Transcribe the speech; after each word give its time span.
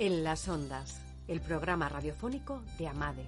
En 0.00 0.22
las 0.22 0.46
ondas, 0.46 1.02
el 1.26 1.40
programa 1.40 1.88
radiofónico 1.88 2.62
de 2.78 2.86
AMADE, 2.86 3.24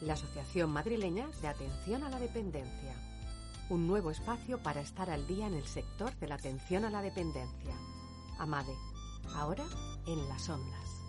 la 0.00 0.12
Asociación 0.12 0.70
Madrileña 0.70 1.26
de 1.42 1.48
Atención 1.48 2.04
a 2.04 2.08
la 2.08 2.20
Dependencia. 2.20 2.94
Un 3.68 3.88
nuevo 3.88 4.12
espacio 4.12 4.62
para 4.62 4.80
estar 4.80 5.10
al 5.10 5.26
día 5.26 5.48
en 5.48 5.54
el 5.54 5.66
sector 5.66 6.14
de 6.20 6.28
la 6.28 6.36
atención 6.36 6.84
a 6.84 6.90
la 6.90 7.02
dependencia. 7.02 7.74
AMADE, 8.38 8.76
ahora 9.34 9.64
en 10.06 10.28
las 10.28 10.48
ondas. 10.48 11.04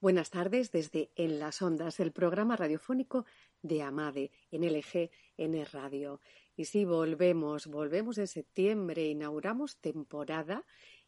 Buenas 0.00 0.30
tardes 0.30 0.72
desde 0.72 1.12
En 1.14 1.38
las 1.38 1.62
Ondas, 1.62 2.00
el 2.00 2.10
programa 2.10 2.56
radiofónico 2.56 3.24
de 3.62 3.84
Amade 3.84 4.32
en 4.50 4.64
LG 4.64 5.12
N 5.36 5.64
Radio. 5.66 6.20
Y 6.56 6.64
sí, 6.64 6.84
volvemos, 6.84 7.68
volvemos 7.68 8.18
en 8.18 8.26
septiembre, 8.26 9.06
inauguramos 9.06 9.76
temporada 9.76 10.64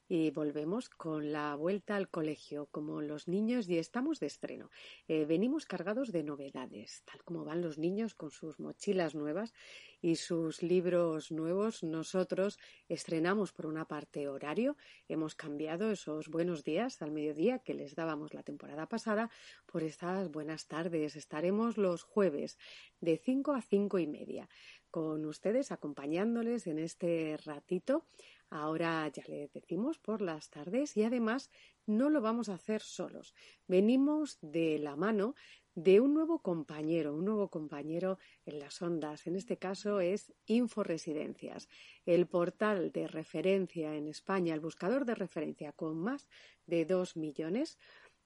y 0.09 0.31
volvemos 0.31 0.89
con 0.89 1.33
la 1.33 1.55
vuelta 1.55 1.97
al 1.97 2.09
colegio, 2.09 2.67
como 2.71 3.01
los 3.01 3.29
niños, 3.29 3.69
y 3.69 3.79
estamos 3.79 4.21
de 4.21 4.27
estreno. 4.27 4.71
Eh, 5.09 5.25
venimos 5.25 5.65
cargados 5.67 6.13
de 6.13 6.23
novedades, 6.23 7.03
tal 7.05 7.23
como 7.25 7.45
van 7.45 7.63
los 7.63 7.79
niños 7.79 8.15
con 8.15 8.31
sus 8.31 8.61
mochilas 8.61 9.15
nuevas 9.15 9.55
y 10.03 10.17
sus 10.17 10.63
libros 10.63 11.33
nuevos. 11.33 11.83
Nosotros 11.83 12.59
estrenamos 12.89 13.53
por 13.53 13.67
una 13.67 13.87
parte 13.87 14.29
horario, 14.29 14.77
hemos 15.09 15.35
cambiado 15.35 15.91
esos 15.91 16.29
buenos 16.29 16.65
días 16.65 17.01
al 17.01 17.11
mediodía 17.11 17.61
que 17.61 17.75
les 17.75 17.95
dábamos 17.95 18.35
la 18.35 18.43
temporada 18.43 18.87
pasada 18.87 19.31
por 19.67 19.83
estas 19.83 20.31
buenas 20.31 20.67
tardes. 20.67 21.17
Estaremos 21.17 21.79
los 21.79 22.03
jueves 22.03 22.59
de 23.01 23.17
5 23.17 23.53
a 23.53 23.63
cinco 23.63 23.99
y 23.99 24.07
media 24.07 24.49
con 24.95 25.25
ustedes, 25.25 25.73
acompañándoles 25.73 26.69
en 26.69 26.79
este 26.79 27.37
ratito. 27.45 28.07
Ahora 28.49 29.09
ya 29.09 29.25
le 29.27 29.49
decimos 29.53 29.99
por 29.99 30.21
las 30.21 30.51
tardes 30.51 30.97
y 30.97 31.03
además 31.03 31.51
no 31.85 32.11
lo 32.11 32.21
vamos 32.21 32.49
a 32.49 32.55
hacer 32.55 32.81
solos. 32.81 33.35
Venimos 33.67 34.39
de 34.41 34.79
la 34.79 34.95
mano 34.95 35.35
de 35.75 35.99
un 35.99 36.15
nuevo 36.15 36.39
compañero, 36.43 37.13
un 37.13 37.25
nuevo 37.25 37.49
compañero 37.49 38.21
en 38.47 38.61
las 38.61 38.81
ondas. 38.83 39.27
En 39.27 39.35
este 39.35 39.57
caso 39.57 39.99
es 39.99 40.33
Inforesidencias, 40.47 41.69
el 42.07 42.29
portal 42.29 42.93
de 42.93 43.09
referencia 43.09 43.97
en 43.97 44.07
España, 44.07 44.55
el 44.55 44.61
buscador 44.61 45.07
de 45.07 45.17
referencia 45.17 45.73
con 45.73 45.99
más 45.99 46.29
de 46.67 46.85
dos 46.85 47.17
millones 47.17 47.79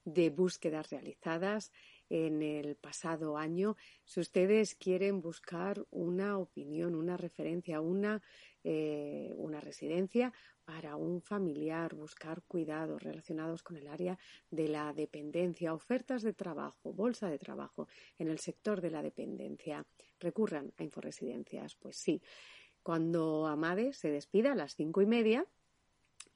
de 0.04 0.28
búsquedas 0.28 0.90
realizadas 0.90 1.72
en 2.10 2.42
el 2.42 2.76
pasado 2.76 3.36
año. 3.36 3.76
Si 4.04 4.20
ustedes 4.20 4.74
quieren 4.74 5.20
buscar 5.20 5.84
una 5.90 6.38
opinión, 6.38 6.94
una 6.94 7.16
referencia, 7.16 7.80
una, 7.80 8.22
eh, 8.64 9.32
una 9.36 9.60
residencia 9.60 10.32
para 10.64 10.96
un 10.96 11.22
familiar, 11.22 11.94
buscar 11.94 12.42
cuidados 12.42 13.02
relacionados 13.02 13.62
con 13.62 13.76
el 13.76 13.88
área 13.88 14.18
de 14.50 14.68
la 14.68 14.92
dependencia, 14.92 15.72
ofertas 15.72 16.22
de 16.22 16.34
trabajo, 16.34 16.92
bolsa 16.92 17.30
de 17.30 17.38
trabajo 17.38 17.88
en 18.18 18.28
el 18.28 18.38
sector 18.38 18.80
de 18.80 18.90
la 18.90 19.02
dependencia, 19.02 19.86
recurran 20.20 20.72
a 20.76 20.84
Inforesidencias. 20.84 21.74
Pues 21.76 21.96
sí, 21.96 22.20
cuando 22.82 23.46
Amade 23.46 23.92
se 23.92 24.10
despida 24.10 24.52
a 24.52 24.56
las 24.56 24.74
cinco 24.74 25.00
y 25.00 25.06
media, 25.06 25.46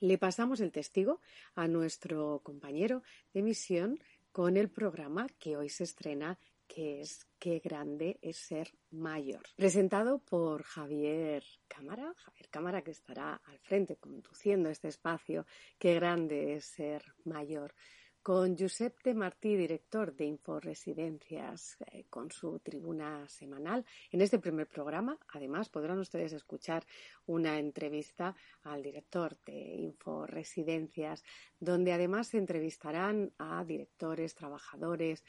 le 0.01 0.19
pasamos 0.19 0.61
el 0.61 0.73
testigo 0.73 1.21
a 1.55 1.69
nuestro 1.69 2.41
compañero 2.43 3.03
de 3.33 3.43
misión 3.43 4.01
con 4.33 4.57
el 4.57 4.71
programa 4.71 5.27
que 5.39 5.57
hoy 5.57 5.69
se 5.69 5.85
estrena 5.85 6.39
que 6.67 7.03
es 7.03 7.27
Qué 7.39 7.59
grande 7.59 8.19
es 8.23 8.37
ser 8.39 8.73
mayor. 8.91 9.43
Presentado 9.57 10.21
por 10.21 10.63
Javier 10.63 11.45
Cámara, 11.69 12.15
Javier 12.17 12.49
Cámara 12.51 12.83
que 12.83 12.93
estará 12.93 13.35
al 13.45 13.59
frente 13.59 13.97
conduciendo 13.97 14.71
este 14.71 14.89
espacio, 14.89 15.45
Qué 15.79 15.95
grande 15.95 16.55
es 16.55 16.65
ser 16.65 17.05
mayor 17.25 17.75
con 18.23 18.57
Josep 18.57 19.03
de 19.03 19.15
Martí, 19.15 19.57
director 19.57 20.15
de 20.15 20.27
Inforesidencias, 20.27 21.77
eh, 21.81 22.05
con 22.09 22.31
su 22.31 22.61
tribuna 22.61 23.29
semanal. 23.29 23.85
En 24.13 24.21
este 24.21 24.39
primer 24.39 24.69
programa, 24.69 25.19
además, 25.29 25.69
podrán 25.69 25.99
ustedes 25.99 26.33
escuchar 26.33 26.87
una 27.27 27.59
entrevista 27.59 28.37
al 28.63 28.83
director 28.83 29.37
de 29.45 29.75
Inforesidencias, 29.75 31.25
donde 31.59 31.93
además 31.93 32.29
se 32.29 32.39
entrevistarán 32.39 33.33
a 33.39 33.65
directores, 33.65 34.37
trabajadores, 34.37 35.25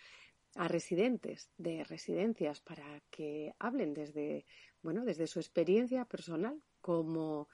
a 0.56 0.68
residentes 0.68 1.50
de 1.58 1.84
residencias 1.84 2.62
para 2.62 3.02
que 3.10 3.56
hablen 3.58 3.96
desde, 3.96 4.46
bueno, 4.84 5.04
desde 5.04 5.26
su 5.26 5.40
experiencia 5.40 6.06
personal 6.06 6.62
como 6.80 7.48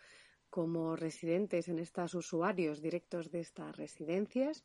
como 0.49 0.95
residentes 0.95 1.67
en 1.67 1.79
estas 1.79 2.15
usuarios 2.15 2.81
directos 2.81 3.29
de 3.31 3.39
estas 3.39 3.75
residencias, 3.77 4.63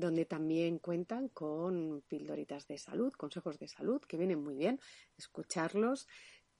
donde 0.00 0.24
también 0.24 0.78
cuentan 0.78 1.28
con 1.28 2.02
pildoritas 2.08 2.66
de 2.66 2.78
salud, 2.78 3.12
consejos 3.12 3.58
de 3.58 3.68
salud, 3.68 4.00
que 4.00 4.16
vienen 4.16 4.42
muy 4.42 4.56
bien 4.56 4.80
escucharlos, 5.16 6.08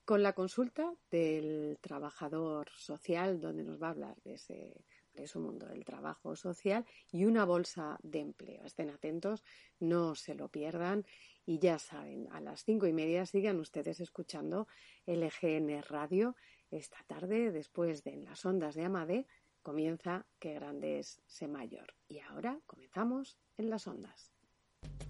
con 0.05 0.23
la 0.23 0.33
consulta 0.33 0.93
del 1.11 1.79
trabajador 1.81 2.71
social, 2.77 3.41
donde 3.41 3.65
nos 3.65 3.81
va 3.81 3.89
a 3.89 3.91
hablar 3.91 4.17
de 4.23 4.35
ese 4.35 4.85
de 5.15 5.27
su 5.27 5.41
mundo 5.41 5.67
del 5.67 5.85
trabajo 5.85 6.37
social 6.37 6.87
y 7.11 7.25
una 7.25 7.45
bolsa 7.45 7.99
de 8.03 8.21
empleo. 8.21 8.65
Estén 8.65 8.91
atentos, 8.91 9.45
no 9.79 10.15
se 10.15 10.35
lo 10.35 10.49
pierdan 10.49 11.05
y 11.45 11.59
ya 11.59 11.79
saben, 11.79 12.29
a 12.33 12.41
las 12.41 12.65
cinco 12.65 12.87
y 12.87 12.93
media 12.93 13.27
sigan 13.27 13.59
ustedes 13.59 14.01
escuchando 14.01 14.69
LGN 15.07 15.83
Radio 15.83 16.37
esta 16.71 17.03
tarde, 17.07 17.51
después 17.51 18.05
de 18.05 18.17
las 18.17 18.45
ondas 18.45 18.75
de 18.77 18.85
Amade, 18.85 19.27
comienza 19.63 20.27
Qué 20.39 20.55
grande 20.55 20.99
es 20.99 21.21
Se 21.27 21.49
Mayor. 21.49 21.95
Y 22.09 22.21
ahora 22.21 22.59
comenzamos 22.67 23.39
En 23.57 23.71
las 23.71 23.87
ondas. 23.87 24.33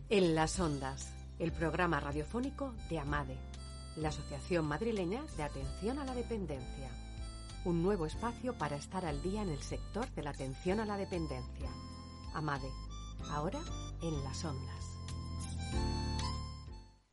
En 0.08 0.34
las 0.34 0.58
ondas, 0.58 1.14
el 1.38 1.52
programa 1.52 2.00
radiofónico 2.00 2.74
de 2.88 2.98
Amade, 2.98 3.36
la 3.96 4.08
Asociación 4.08 4.64
Madrileña 4.64 5.24
de 5.36 5.42
Atención 5.42 5.98
a 5.98 6.04
la 6.04 6.14
Dependencia. 6.14 6.90
Un 7.64 7.82
nuevo 7.82 8.06
espacio 8.06 8.54
para 8.58 8.76
estar 8.76 9.04
al 9.04 9.22
día 9.22 9.42
en 9.42 9.50
el 9.50 9.62
sector 9.62 10.08
de 10.14 10.22
la 10.22 10.30
atención 10.30 10.80
a 10.80 10.86
la 10.86 10.96
dependencia. 10.96 11.70
Amade, 12.34 12.70
ahora 13.30 13.60
en 14.02 14.24
las 14.24 14.44
ondas. 14.44 14.80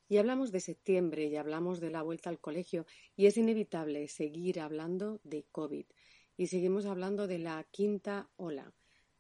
Y 0.10 0.18
hablamos 0.18 0.52
de 0.52 0.62
septiembre 0.62 1.26
y 1.26 1.36
hablamos 1.36 1.82
de 1.82 1.92
la 1.92 2.02
vuelta 2.02 2.30
al 2.30 2.40
colegio 2.40 2.86
y 3.18 3.26
es 3.26 3.36
inevitable 3.38 4.08
seguir 4.08 4.62
hablando 4.62 5.20
de 5.24 5.46
COVID 5.52 5.86
y 6.38 6.48
seguimos 6.48 6.86
hablando 6.86 7.26
de 7.28 7.40
la 7.40 7.64
quinta 7.72 8.30
ola 8.38 8.72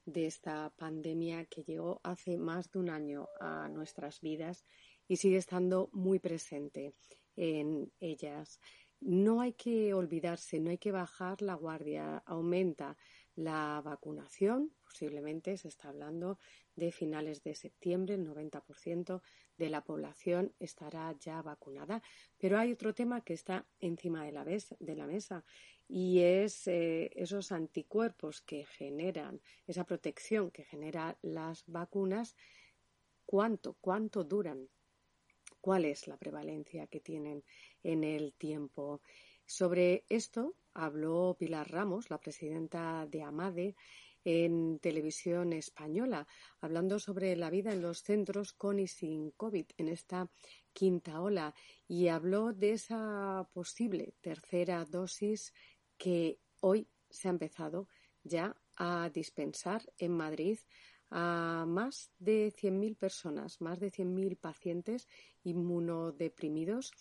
de 0.05 0.27
esta 0.27 0.71
pandemia 0.77 1.45
que 1.45 1.63
llegó 1.63 1.99
hace 2.03 2.37
más 2.37 2.71
de 2.71 2.79
un 2.79 2.89
año 2.89 3.27
a 3.41 3.67
nuestras 3.69 4.21
vidas 4.21 4.63
y 5.07 5.17
sigue 5.17 5.37
estando 5.37 5.89
muy 5.91 6.19
presente 6.19 6.93
en 7.35 7.91
ellas. 7.99 8.59
No 9.01 9.41
hay 9.41 9.53
que 9.53 9.93
olvidarse, 9.93 10.59
no 10.59 10.69
hay 10.69 10.77
que 10.77 10.91
bajar 10.91 11.41
la 11.41 11.55
guardia. 11.55 12.23
Aumenta 12.25 12.97
la 13.35 13.81
vacunación, 13.83 14.71
posiblemente 14.83 15.57
se 15.57 15.67
está 15.67 15.89
hablando 15.89 16.39
de 16.75 16.91
finales 16.91 17.43
de 17.43 17.55
septiembre, 17.55 18.15
el 18.15 18.27
90% 18.27 19.21
de 19.57 19.69
la 19.69 19.83
población 19.83 20.53
estará 20.59 21.13
ya 21.19 21.41
vacunada. 21.41 22.01
Pero 22.37 22.57
hay 22.57 22.71
otro 22.71 22.93
tema 22.93 23.21
que 23.21 23.33
está 23.33 23.65
encima 23.79 24.25
de 24.25 24.31
la, 24.31 24.45
de 24.45 24.95
la 24.95 25.07
mesa 25.07 25.43
y 25.87 26.19
es 26.19 26.67
eh, 26.67 27.11
esos 27.15 27.51
anticuerpos 27.51 28.41
que 28.41 28.65
generan, 28.65 29.41
esa 29.65 29.85
protección 29.85 30.51
que 30.51 30.63
generan 30.63 31.17
las 31.21 31.63
vacunas, 31.67 32.35
cuánto, 33.25 33.75
cuánto 33.79 34.23
duran 34.23 34.69
cuál 35.61 35.85
es 35.85 36.07
la 36.07 36.17
prevalencia 36.17 36.87
que 36.87 36.99
tienen 36.99 37.43
en 37.83 38.03
el 38.03 38.33
tiempo. 38.33 39.01
Sobre 39.45 40.05
esto 40.09 40.55
habló 40.73 41.35
Pilar 41.39 41.69
Ramos, 41.69 42.09
la 42.09 42.19
presidenta 42.19 43.05
de 43.05 43.23
AMADE, 43.23 43.75
en 44.29 44.79
televisión 44.79 45.53
española, 45.53 46.27
hablando 46.59 46.99
sobre 46.99 47.33
la 47.37 47.49
vida 47.49 47.71
en 47.71 47.81
los 47.81 48.03
centros 48.03 48.51
con 48.51 48.77
y 48.77 48.87
sin 48.87 49.31
COVID 49.31 49.67
en 49.77 49.87
esta 49.87 50.29
quinta 50.73 51.21
ola. 51.21 51.55
Y 51.87 52.09
habló 52.09 52.51
de 52.51 52.73
esa 52.73 53.49
posible 53.53 54.15
tercera 54.19 54.83
dosis 54.83 55.53
que 55.97 56.41
hoy 56.59 56.89
se 57.09 57.29
ha 57.29 57.31
empezado 57.31 57.87
ya 58.21 58.53
a 58.75 59.09
dispensar 59.13 59.81
en 59.97 60.11
Madrid 60.11 60.59
a 61.09 61.63
más 61.65 62.11
de 62.19 62.51
100.000 62.51 62.97
personas, 62.97 63.61
más 63.61 63.79
de 63.79 63.91
100.000 63.91 64.37
pacientes 64.37 65.07
inmunodeprimidos 65.43 66.91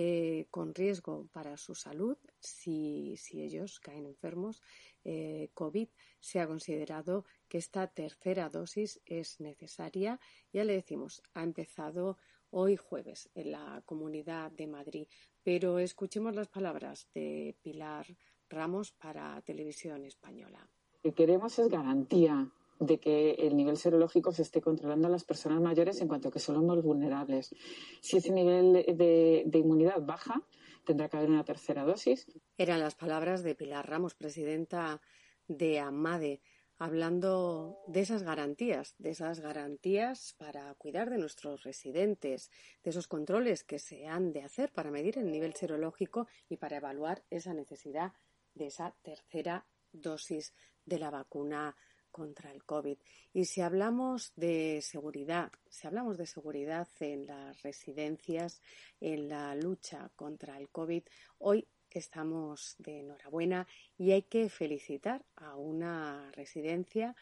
eh, 0.00 0.46
con 0.52 0.76
riesgo 0.76 1.26
para 1.32 1.56
su 1.56 1.74
salud 1.74 2.16
si, 2.38 3.16
si 3.16 3.42
ellos 3.42 3.80
caen 3.80 4.06
enfermos 4.06 4.62
eh, 5.02 5.50
COVID. 5.54 5.88
Se 6.20 6.38
ha 6.38 6.46
considerado 6.46 7.24
que 7.48 7.58
esta 7.58 7.88
tercera 7.88 8.48
dosis 8.48 9.00
es 9.06 9.40
necesaria. 9.40 10.20
Ya 10.52 10.62
le 10.62 10.74
decimos, 10.74 11.20
ha 11.34 11.42
empezado 11.42 12.16
hoy 12.50 12.76
jueves 12.76 13.28
en 13.34 13.50
la 13.50 13.82
Comunidad 13.86 14.52
de 14.52 14.68
Madrid. 14.68 15.08
Pero 15.42 15.80
escuchemos 15.80 16.32
las 16.32 16.46
palabras 16.46 17.08
de 17.12 17.56
Pilar 17.60 18.06
Ramos 18.48 18.92
para 18.92 19.42
Televisión 19.42 20.04
Española. 20.04 20.70
Lo 20.92 21.10
que 21.10 21.12
queremos 21.12 21.58
es 21.58 21.68
garantía 21.68 22.48
de 22.80 22.98
que 22.98 23.32
el 23.32 23.56
nivel 23.56 23.76
serológico 23.76 24.32
se 24.32 24.42
esté 24.42 24.60
controlando 24.60 25.08
a 25.08 25.10
las 25.10 25.24
personas 25.24 25.60
mayores 25.60 26.00
en 26.00 26.08
cuanto 26.08 26.30
que 26.30 26.38
son 26.38 26.56
los 26.56 26.64
más 26.64 26.82
vulnerables. 26.82 27.54
Si 28.00 28.18
ese 28.18 28.32
nivel 28.32 28.72
de, 28.72 29.44
de 29.46 29.58
inmunidad 29.58 30.00
baja, 30.00 30.42
tendrá 30.84 31.08
que 31.08 31.16
haber 31.16 31.30
una 31.30 31.44
tercera 31.44 31.84
dosis. 31.84 32.26
Eran 32.56 32.80
las 32.80 32.94
palabras 32.94 33.42
de 33.42 33.54
Pilar 33.54 33.88
Ramos, 33.88 34.14
presidenta 34.14 35.00
de 35.46 35.80
AMADE, 35.80 36.40
hablando 36.78 37.80
de 37.88 38.00
esas 38.00 38.22
garantías, 38.22 38.94
de 38.98 39.10
esas 39.10 39.40
garantías 39.40 40.34
para 40.38 40.72
cuidar 40.74 41.10
de 41.10 41.18
nuestros 41.18 41.64
residentes, 41.64 42.50
de 42.84 42.90
esos 42.90 43.08
controles 43.08 43.64
que 43.64 43.78
se 43.78 44.06
han 44.06 44.32
de 44.32 44.42
hacer 44.42 44.72
para 44.72 44.90
medir 44.90 45.18
el 45.18 45.30
nivel 45.30 45.54
serológico 45.54 46.28
y 46.48 46.56
para 46.56 46.76
evaluar 46.76 47.24
esa 47.30 47.52
necesidad 47.52 48.12
de 48.54 48.66
esa 48.66 48.94
tercera 49.02 49.66
dosis 49.92 50.54
de 50.84 50.98
la 50.98 51.10
vacuna 51.10 51.76
contra 52.18 52.50
el 52.50 52.64
COVID. 52.64 52.98
Y 53.32 53.44
si 53.44 53.60
hablamos 53.60 54.32
de 54.34 54.80
seguridad, 54.82 55.52
si 55.70 55.86
hablamos 55.86 56.18
de 56.18 56.26
seguridad 56.26 56.88
en 56.98 57.26
las 57.26 57.62
residencias, 57.62 58.60
en 59.00 59.28
la 59.28 59.54
lucha 59.54 60.10
contra 60.16 60.58
el 60.58 60.68
COVID, 60.68 61.04
hoy 61.38 61.68
estamos 61.88 62.74
de 62.78 63.00
enhorabuena 63.00 63.68
y 63.96 64.10
hay 64.10 64.22
que 64.22 64.48
felicitar 64.48 65.24
a 65.36 65.54
una 65.54 66.32
residencia 66.32 67.14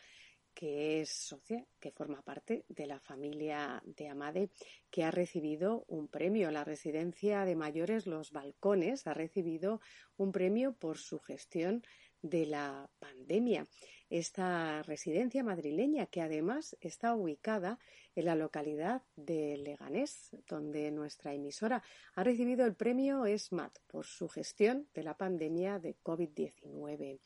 que 0.55 1.03
es 1.03 1.11
socia, 1.11 1.67
que 1.79 1.91
forma 1.91 2.23
parte 2.23 2.65
de 2.69 2.87
la 2.87 2.99
familia 2.99 3.83
de 3.85 4.09
Amade, 4.09 4.49
que 4.91 5.05
ha 5.05 5.11
recibido 5.11 5.85
un 5.89 6.09
premio. 6.09 6.51
La 6.51 6.65
residencia 6.65 7.45
de 7.45 7.55
mayores 7.55 8.07
Los 8.07 8.33
Balcones 8.33 9.07
ha 9.07 9.13
recibido 9.13 9.83
un 10.17 10.33
premio 10.33 10.73
por 10.73 10.97
su 10.97 11.19
gestión 11.21 11.83
de 12.23 12.47
la 12.47 12.89
pandemia. 12.99 13.67
Esta 14.09 14.83
residencia 14.85 15.43
madrileña, 15.43 16.07
que 16.07 16.23
además 16.23 16.77
está 16.81 17.15
ubicada 17.15 17.81
en 18.15 18.27
la 18.27 18.37
localidad 18.37 19.03
de 19.17 19.57
Leganés, 19.57 20.31
donde 20.47 20.93
nuestra 20.93 21.35
emisora 21.35 21.83
ha 22.15 22.23
recibido 22.23 22.67
el 22.67 22.75
premio 22.75 23.27
ESMAT 23.27 23.77
por 23.89 24.07
su 24.07 24.29
gestión 24.29 24.87
de 24.95 25.03
la 25.03 25.17
pandemia 25.17 25.81
de 25.81 25.97
COVID-19. 26.05 27.19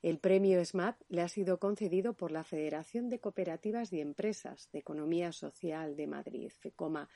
El 0.00 0.18
premio 0.20 0.60
ESMAT 0.60 1.02
le 1.08 1.22
ha 1.22 1.28
sido 1.28 1.58
concedido 1.58 2.14
por 2.14 2.30
la 2.30 2.44
Federación 2.44 3.08
de 3.08 3.18
Cooperativas 3.18 3.92
y 3.92 4.00
Empresas 4.00 4.68
de 4.70 4.78
Economía 4.78 5.32
Social 5.32 5.96
de 5.96 6.06
Madrid, 6.06 6.52
FECOMA, 6.60 7.08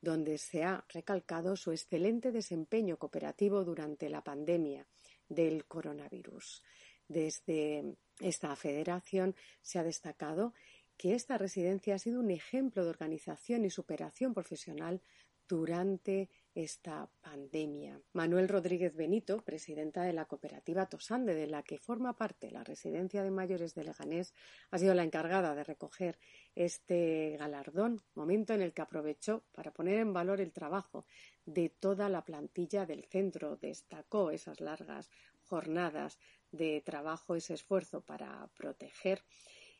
donde 0.00 0.38
se 0.38 0.64
ha 0.64 0.84
recalcado 0.88 1.54
su 1.54 1.70
excelente 1.70 2.32
desempeño 2.32 2.96
cooperativo 2.96 3.64
durante 3.64 4.08
la 4.08 4.24
pandemia 4.24 4.88
del 5.28 5.66
coronavirus. 5.66 6.64
Desde 7.10 7.96
esta 8.20 8.54
federación 8.54 9.34
se 9.62 9.80
ha 9.80 9.82
destacado 9.82 10.54
que 10.96 11.16
esta 11.16 11.38
residencia 11.38 11.96
ha 11.96 11.98
sido 11.98 12.20
un 12.20 12.30
ejemplo 12.30 12.84
de 12.84 12.90
organización 12.90 13.64
y 13.64 13.70
superación 13.70 14.32
profesional 14.32 15.02
durante 15.48 16.30
esta 16.54 17.10
pandemia. 17.20 18.00
Manuel 18.12 18.48
Rodríguez 18.48 18.94
Benito, 18.94 19.44
presidenta 19.44 20.04
de 20.04 20.12
la 20.12 20.26
cooperativa 20.26 20.86
Tosande, 20.86 21.34
de 21.34 21.48
la 21.48 21.64
que 21.64 21.78
forma 21.78 22.16
parte 22.16 22.52
la 22.52 22.62
residencia 22.62 23.24
de 23.24 23.32
mayores 23.32 23.74
de 23.74 23.82
Leganés, 23.82 24.32
ha 24.70 24.78
sido 24.78 24.94
la 24.94 25.02
encargada 25.02 25.56
de 25.56 25.64
recoger 25.64 26.20
este 26.54 27.36
galardón, 27.40 28.00
momento 28.14 28.54
en 28.54 28.62
el 28.62 28.72
que 28.72 28.82
aprovechó 28.82 29.42
para 29.50 29.72
poner 29.72 29.98
en 29.98 30.12
valor 30.12 30.40
el 30.40 30.52
trabajo 30.52 31.06
de 31.44 31.70
toda 31.70 32.08
la 32.08 32.24
plantilla 32.24 32.86
del 32.86 33.04
centro. 33.06 33.56
Destacó 33.56 34.30
esas 34.30 34.60
largas 34.60 35.10
jornadas 35.42 36.16
de 36.52 36.80
trabajo, 36.80 37.34
ese 37.34 37.54
esfuerzo 37.54 38.00
para 38.00 38.48
proteger 38.56 39.22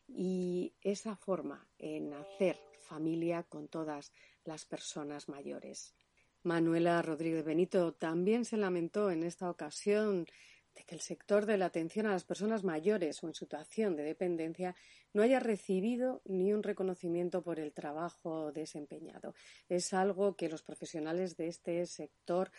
y 0.07 0.75
esa 0.81 1.17
forma 1.17 1.69
en 1.79 2.13
hacer 2.15 2.59
familia 2.81 3.45
con 3.45 3.69
todas 3.69 4.13
las 4.45 4.65
personas 4.65 5.29
mayores. 5.29 5.95
Manuela 6.43 7.03
Rodríguez 7.03 7.45
Benito 7.45 7.93
también 7.93 8.45
se 8.45 8.57
lamentó 8.57 9.11
en 9.11 9.23
esta 9.23 9.51
ocasión 9.51 10.27
de 10.75 10.85
que 10.85 10.95
el 10.95 11.01
sector 11.01 11.47
de 11.47 11.59
la 11.59 11.67
atención 11.67 12.07
a 12.07 12.13
las 12.13 12.25
personas 12.25 12.65
mayores 12.65 13.23
o 13.23 13.29
en 13.29 13.35
situación 13.35 13.97
de 13.97 14.05
dependencia 14.05 14.75
no 15.13 15.23
haya 15.23 15.41
recibido 15.41 16.23
ni 16.25 16.53
un 16.53 16.63
reconocimiento 16.63 17.43
por 17.43 17.59
el 17.61 17.73
trabajo 17.73 18.53
desempeñado. 18.53 19.35
Es 19.69 19.93
algo 19.93 20.37
que 20.37 20.49
los 20.49 20.63
profesionales 20.63 21.37
de 21.37 21.49
este 21.49 21.87
sector 21.87 22.51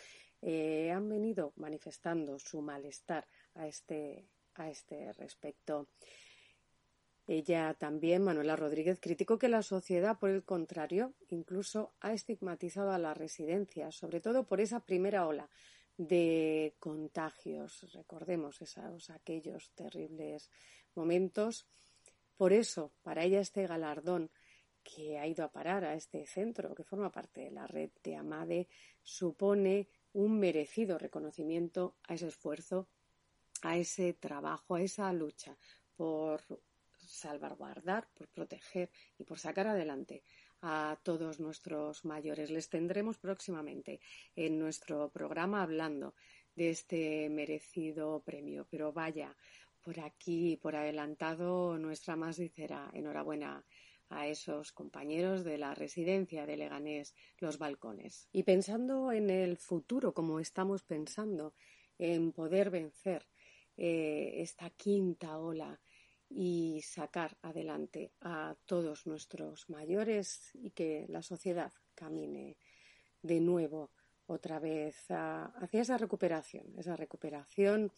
eh, 0.41 0.91
han 0.91 1.07
venido 1.07 1.53
manifestando 1.55 2.37
su 2.39 2.61
malestar 2.61 3.27
a 3.55 3.67
este, 3.67 4.27
a 4.55 4.69
este 4.69 5.13
respecto. 5.13 5.87
Ella 7.27 7.75
también, 7.75 8.23
Manuela 8.23 8.55
Rodríguez, 8.55 8.99
criticó 8.99 9.37
que 9.37 9.47
la 9.47 9.61
sociedad, 9.61 10.19
por 10.19 10.29
el 10.29 10.43
contrario, 10.43 11.13
incluso 11.29 11.93
ha 12.01 12.13
estigmatizado 12.13 12.91
a 12.91 12.97
la 12.97 13.13
residencia, 13.13 13.91
sobre 13.91 14.19
todo 14.19 14.45
por 14.45 14.59
esa 14.59 14.81
primera 14.81 15.25
ola 15.27 15.49
de 15.97 16.75
contagios. 16.79 17.87
Recordemos 17.93 18.61
esos, 18.61 19.09
aquellos 19.11 19.71
terribles 19.75 20.49
momentos. 20.95 21.67
Por 22.37 22.53
eso, 22.53 22.91
para 23.03 23.23
ella 23.23 23.39
este 23.39 23.67
galardón 23.67 24.31
que 24.83 25.19
ha 25.19 25.27
ido 25.27 25.45
a 25.45 25.51
parar 25.51 25.85
a 25.85 25.93
este 25.93 26.25
centro, 26.25 26.73
que 26.73 26.83
forma 26.83 27.11
parte 27.11 27.41
de 27.41 27.51
la 27.51 27.67
red 27.67 27.91
de 28.03 28.15
Amade, 28.15 28.67
supone 29.03 29.87
un 30.13 30.39
merecido 30.39 30.97
reconocimiento 30.97 31.95
a 32.03 32.15
ese 32.15 32.27
esfuerzo, 32.27 32.89
a 33.61 33.77
ese 33.77 34.13
trabajo, 34.13 34.75
a 34.75 34.81
esa 34.81 35.11
lucha 35.13 35.57
por 35.95 36.41
salvaguardar, 36.97 38.07
por 38.13 38.27
proteger 38.29 38.89
y 39.17 39.23
por 39.23 39.39
sacar 39.39 39.67
adelante 39.67 40.23
a 40.61 40.99
todos 41.03 41.39
nuestros 41.39 42.05
mayores. 42.05 42.51
Les 42.51 42.69
tendremos 42.69 43.17
próximamente 43.17 43.99
en 44.35 44.59
nuestro 44.59 45.09
programa 45.09 45.63
hablando 45.63 46.13
de 46.55 46.69
este 46.69 47.29
merecido 47.29 48.21
premio. 48.23 48.67
Pero 48.69 48.93
vaya, 48.93 49.35
por 49.81 49.99
aquí, 49.99 50.57
por 50.57 50.75
adelantado, 50.75 51.77
nuestra 51.77 52.15
más 52.15 52.35
sincera 52.35 52.89
enhorabuena 52.93 53.65
a 54.09 54.27
esos 54.27 54.71
compañeros 54.71 55.43
de 55.43 55.57
la 55.57 55.73
residencia 55.73 56.45
de 56.45 56.57
Leganés, 56.57 57.15
los 57.37 57.57
balcones. 57.57 58.27
Y 58.31 58.43
pensando 58.43 59.11
en 59.11 59.29
el 59.29 59.57
futuro, 59.57 60.13
como 60.13 60.39
estamos 60.39 60.83
pensando 60.83 61.53
en 61.97 62.33
poder 62.33 62.69
vencer 62.69 63.30
eh, 63.83 64.43
esta 64.43 64.69
quinta 64.69 65.39
ola 65.39 65.79
y 66.29 66.83
sacar 66.83 67.35
adelante 67.41 68.11
a 68.21 68.55
todos 68.67 69.07
nuestros 69.07 69.67
mayores 69.71 70.51
y 70.53 70.69
que 70.69 71.07
la 71.09 71.23
sociedad 71.23 71.73
camine 71.95 72.57
de 73.23 73.39
nuevo 73.39 73.89
otra 74.27 74.59
vez 74.59 74.95
hacia 75.09 75.81
esa 75.81 75.97
recuperación, 75.97 76.65
esa 76.77 76.95
recuperación 76.95 77.91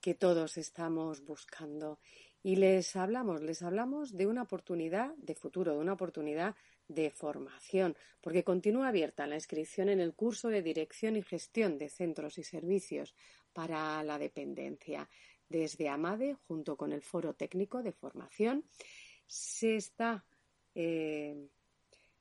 que 0.00 0.14
todos 0.14 0.56
estamos 0.56 1.24
buscando. 1.24 1.98
Y 2.44 2.54
les 2.54 2.94
hablamos, 2.94 3.42
les 3.42 3.60
hablamos 3.62 4.12
de 4.16 4.28
una 4.28 4.42
oportunidad 4.42 5.16
de 5.16 5.34
futuro, 5.34 5.72
de 5.72 5.80
una 5.80 5.94
oportunidad 5.94 6.54
de 6.86 7.10
formación, 7.10 7.96
porque 8.20 8.44
continúa 8.44 8.88
abierta 8.88 9.26
la 9.26 9.34
inscripción 9.34 9.88
en 9.88 9.98
el 9.98 10.14
curso 10.14 10.48
de 10.48 10.62
Dirección 10.62 11.16
y 11.16 11.22
Gestión 11.22 11.76
de 11.76 11.88
Centros 11.88 12.38
y 12.38 12.44
Servicios 12.44 13.16
para 13.54 14.02
la 14.02 14.18
Dependencia 14.18 15.08
desde 15.48 15.88
AMADE, 15.88 16.34
junto 16.46 16.76
con 16.76 16.92
el 16.92 17.02
Foro 17.02 17.34
Técnico 17.34 17.82
de 17.82 17.92
Formación, 17.92 18.64
se 19.26 19.76
está 19.76 20.24
eh, 20.74 21.48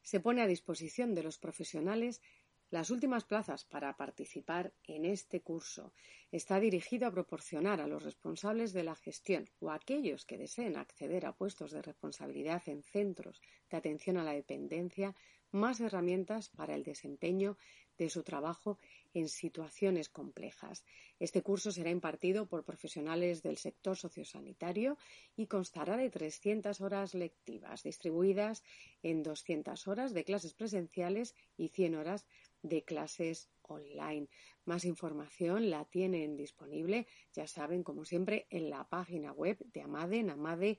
se 0.03 0.19
pone 0.19 0.41
a 0.41 0.47
disposición 0.47 1.15
de 1.15 1.23
los 1.23 1.39
profesionales 1.39 2.21
las 2.69 2.89
últimas 2.89 3.23
plazas 3.23 3.65
para 3.65 3.95
participar 3.95 4.73
en 4.85 5.05
este 5.05 5.41
curso. 5.41 5.93
Está 6.31 6.59
dirigido 6.59 7.07
a 7.07 7.11
proporcionar 7.11 7.79
a 7.79 7.87
los 7.87 8.03
responsables 8.03 8.73
de 8.73 8.83
la 8.83 8.95
gestión 8.95 9.49
o 9.59 9.69
a 9.69 9.75
aquellos 9.75 10.25
que 10.25 10.37
deseen 10.37 10.75
acceder 10.75 11.25
a 11.25 11.33
puestos 11.33 11.71
de 11.71 11.81
responsabilidad 11.81 12.63
en 12.67 12.81
centros 12.83 13.41
de 13.69 13.77
atención 13.77 14.17
a 14.17 14.23
la 14.23 14.33
dependencia 14.33 15.15
más 15.51 15.79
herramientas 15.79 16.49
para 16.49 16.73
el 16.73 16.83
desempeño 16.83 17.57
de 17.97 18.09
su 18.09 18.23
trabajo 18.23 18.79
en 19.13 19.29
situaciones 19.29 20.09
complejas. 20.09 20.83
Este 21.19 21.41
curso 21.41 21.71
será 21.71 21.89
impartido 21.89 22.47
por 22.47 22.63
profesionales 22.63 23.43
del 23.43 23.57
sector 23.57 23.95
sociosanitario 23.95 24.97
y 25.35 25.47
constará 25.47 25.97
de 25.97 26.09
300 26.09 26.81
horas 26.81 27.13
lectivas, 27.13 27.83
distribuidas 27.83 28.63
en 29.01 29.23
200 29.23 29.87
horas 29.87 30.13
de 30.13 30.23
clases 30.23 30.53
presenciales 30.53 31.35
y 31.57 31.69
100 31.69 31.95
horas 31.95 32.25
de 32.61 32.83
clases 32.83 33.49
online. 33.61 34.29
Más 34.65 34.85
información 34.85 35.69
la 35.69 35.85
tienen 35.85 36.37
disponible, 36.37 37.07
ya 37.33 37.47
saben, 37.47 37.83
como 37.83 38.05
siempre, 38.05 38.47
en 38.49 38.69
la 38.69 38.87
página 38.87 39.31
web 39.31 39.57
de 39.59 39.81
Amade, 39.81 40.23
en. 40.23 40.77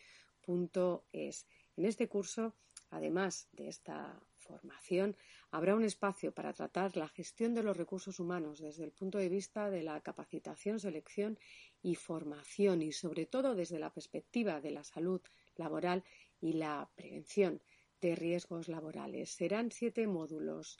En 1.76 1.84
este 1.84 2.08
curso, 2.08 2.54
además 2.90 3.48
de 3.52 3.68
esta 3.68 4.20
formación, 4.44 5.16
habrá 5.50 5.74
un 5.74 5.84
espacio 5.84 6.32
para 6.32 6.52
tratar 6.52 6.96
la 6.96 7.08
gestión 7.08 7.54
de 7.54 7.62
los 7.62 7.76
recursos 7.76 8.20
humanos 8.20 8.60
desde 8.60 8.84
el 8.84 8.92
punto 8.92 9.18
de 9.18 9.28
vista 9.28 9.70
de 9.70 9.82
la 9.82 10.00
capacitación, 10.00 10.78
selección 10.78 11.38
y 11.82 11.94
formación 11.94 12.82
y 12.82 12.92
sobre 12.92 13.26
todo 13.26 13.54
desde 13.54 13.78
la 13.78 13.92
perspectiva 13.92 14.60
de 14.60 14.70
la 14.70 14.84
salud, 14.84 15.20
laboral 15.56 16.04
y 16.40 16.52
la 16.54 16.90
prevención 16.94 17.62
de 18.00 18.14
riesgos 18.14 18.68
laborales. 18.68 19.30
Serán 19.30 19.70
siete 19.70 20.06
módulos 20.06 20.78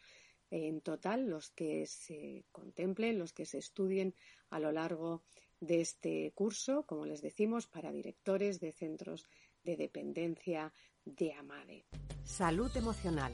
en 0.51 0.81
total 0.81 1.29
los 1.29 1.51
que 1.51 1.87
se 1.87 2.45
contemplen, 2.53 3.19
los 3.19 3.33
que 3.33 3.47
se 3.47 3.59
estudien 3.59 4.15
a 4.51 4.61
lo 4.61 4.71
largo 4.73 5.25
de 5.61 5.81
este 5.81 6.33
curso, 6.35 6.85
como 6.87 7.07
les 7.07 7.23
decimos, 7.23 7.67
para 7.67 7.93
directores 7.93 8.61
de 8.61 8.73
centros 8.73 9.27
de 9.63 9.77
dependencia 9.77 10.73
de 11.05 11.33
AMADE. 11.33 11.87
Salud 12.25 12.71
emocional 12.77 13.33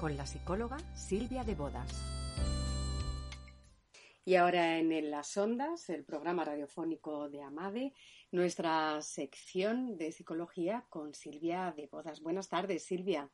con 0.00 0.16
la 0.16 0.24
psicóloga 0.24 0.78
Silvia 0.94 1.44
de 1.44 1.54
Bodas. 1.54 1.92
Y 4.24 4.34
ahora 4.36 4.78
en 4.78 5.10
Las 5.10 5.36
Ondas, 5.36 5.90
el 5.90 6.06
programa 6.06 6.42
radiofónico 6.42 7.28
de 7.28 7.42
AMADE, 7.42 7.92
nuestra 8.30 9.02
sección 9.02 9.98
de 9.98 10.10
psicología 10.12 10.86
con 10.88 11.12
Silvia 11.12 11.74
de 11.76 11.86
Bodas. 11.86 12.22
Buenas 12.22 12.48
tardes, 12.48 12.82
Silvia. 12.82 13.28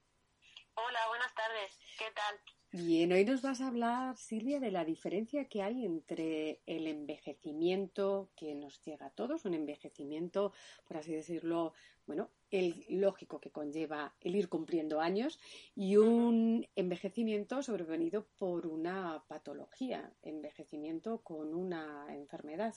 Hola, 0.74 0.98
buenas 1.08 1.32
tardes. 1.36 1.78
¿Qué 2.00 2.06
tal? 2.12 2.34
Bien, 2.72 3.12
hoy 3.12 3.24
nos 3.24 3.42
vas 3.42 3.60
a 3.60 3.68
hablar, 3.68 4.16
Silvia, 4.16 4.58
de 4.58 4.72
la 4.72 4.84
diferencia 4.84 5.48
que 5.48 5.62
hay 5.62 5.84
entre 5.84 6.62
el 6.66 6.88
envejecimiento 6.88 8.32
que 8.34 8.56
nos 8.56 8.82
llega 8.82 9.06
a 9.06 9.10
todos, 9.10 9.44
un 9.44 9.54
envejecimiento, 9.54 10.52
por 10.84 10.96
así 10.96 11.14
decirlo, 11.14 11.74
bueno, 12.06 12.30
el 12.50 12.84
lógico 12.88 13.40
que 13.40 13.50
conlleva 13.50 14.14
el 14.20 14.36
ir 14.36 14.48
cumpliendo 14.48 15.00
años 15.00 15.38
y 15.74 15.96
un 15.96 16.66
envejecimiento 16.76 17.62
sobrevenido 17.62 18.26
por 18.38 18.66
una 18.66 19.24
patología, 19.28 20.12
envejecimiento 20.22 21.22
con 21.22 21.54
una 21.54 22.06
enfermedad. 22.14 22.74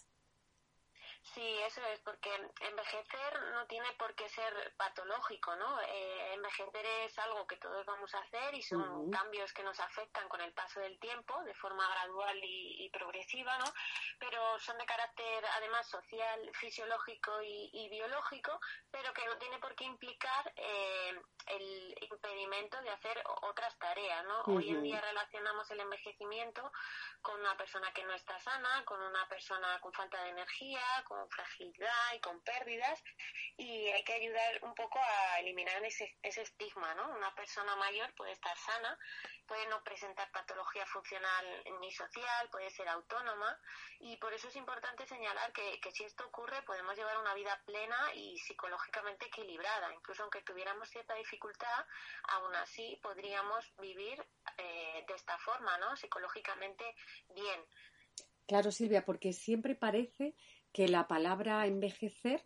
Sí, 1.21 1.59
eso 1.65 1.81
es, 1.93 1.99
porque 1.99 2.29
envejecer 2.61 3.41
no 3.53 3.65
tiene 3.67 3.91
por 3.93 4.15
qué 4.15 4.27
ser 4.29 4.73
patológico, 4.77 5.55
¿no? 5.57 5.79
Eh, 5.81 6.33
envejecer 6.33 6.85
es 7.05 7.17
algo 7.19 7.45
que 7.45 7.57
todos 7.57 7.85
vamos 7.85 8.13
a 8.15 8.19
hacer 8.19 8.55
y 8.55 8.63
son 8.63 9.11
cambios 9.11 9.53
que 9.53 9.63
nos 9.63 9.79
afectan 9.79 10.27
con 10.27 10.41
el 10.41 10.53
paso 10.53 10.79
del 10.79 10.97
tiempo 10.99 11.41
de 11.43 11.53
forma 11.55 11.87
gradual 11.89 12.39
y, 12.43 12.89
progresiva, 12.89 13.57
¿no? 13.59 13.65
Pero 14.19 14.59
son 14.59 14.77
de 14.77 14.85
carácter 14.85 15.45
además 15.57 15.87
social, 15.87 16.49
fisiológico 16.53 17.31
y, 17.43 17.87
biológico, 17.89 18.59
pero 18.89 19.13
que 19.13 19.25
no 19.25 19.37
tiene 19.37 19.59
por 19.59 19.75
qué 19.75 19.83
implicar 19.83 20.51
eh, 20.55 21.21
el 21.47 21.95
impedimento 22.01 22.81
de 22.81 22.89
hacer 22.89 23.23
otras 23.41 23.77
tareas, 23.77 24.25
¿no? 24.25 24.41
Hoy 24.53 24.69
en 24.69 24.81
día 24.81 24.99
relacionamos 25.01 25.69
el 25.71 25.81
envejecimiento 25.81 26.71
con 27.21 27.39
una 27.39 27.55
persona 27.55 27.91
que 27.93 28.03
no 28.03 28.13
está 28.13 28.39
sana, 28.39 28.83
con 28.85 29.01
una 29.01 29.27
persona 29.27 29.79
con 29.79 29.93
falta 29.93 30.23
de 30.23 30.29
energía, 30.29 30.81
con 31.09 31.29
fragilidad 31.31 32.13
y 32.15 32.19
con 32.19 32.39
pérdidas 32.41 33.03
y 33.57 33.87
hay 33.87 34.03
que 34.03 34.13
ayudar 34.13 34.59
un 34.61 34.75
poco 34.75 34.99
a 34.99 35.39
eliminar 35.39 35.83
ese, 35.83 36.15
ese 36.21 36.43
estigma, 36.43 36.93
¿no? 36.93 37.09
Una 37.17 37.33
persona 37.33 37.75
mayor 37.75 38.13
puede 38.13 38.31
estar 38.31 38.55
sana, 38.55 38.97
puede 39.47 39.67
no 39.67 39.83
presentar 39.83 40.31
patología 40.31 40.85
funcional 40.85 41.45
ni 41.81 41.91
social, 41.91 42.49
puede 42.51 42.69
ser 42.69 42.87
autónoma 42.87 43.59
y 43.99 44.17
por 44.17 44.31
eso 44.33 44.47
es 44.47 44.55
importante 44.55 45.07
señalar 45.07 45.51
que, 45.51 45.79
que 45.81 45.91
si 45.91 46.03
esto 46.03 46.27
ocurre 46.27 46.61
podemos 46.61 46.95
llevar 46.95 47.17
una 47.17 47.33
vida 47.33 47.59
plena 47.65 48.13
y 48.13 48.37
psicológicamente 48.37 49.25
equilibrada. 49.25 49.91
Incluso 49.93 50.21
aunque 50.21 50.43
tuviéramos 50.43 50.87
cierta 50.89 51.15
dificultad, 51.15 51.85
aún 52.29 52.55
así 52.55 52.99
podríamos 53.01 53.65
vivir 53.79 54.23
eh, 54.57 55.03
de 55.07 55.13
esta 55.15 55.37
forma, 55.39 55.75
¿no? 55.79 55.95
Psicológicamente 55.97 56.95
bien. 57.33 57.65
Claro, 58.49 58.71
Silvia, 58.71 59.05
porque 59.05 59.31
siempre 59.31 59.75
parece 59.75 60.35
que 60.71 60.87
la 60.87 61.07
palabra 61.07 61.65
envejecer 61.67 62.45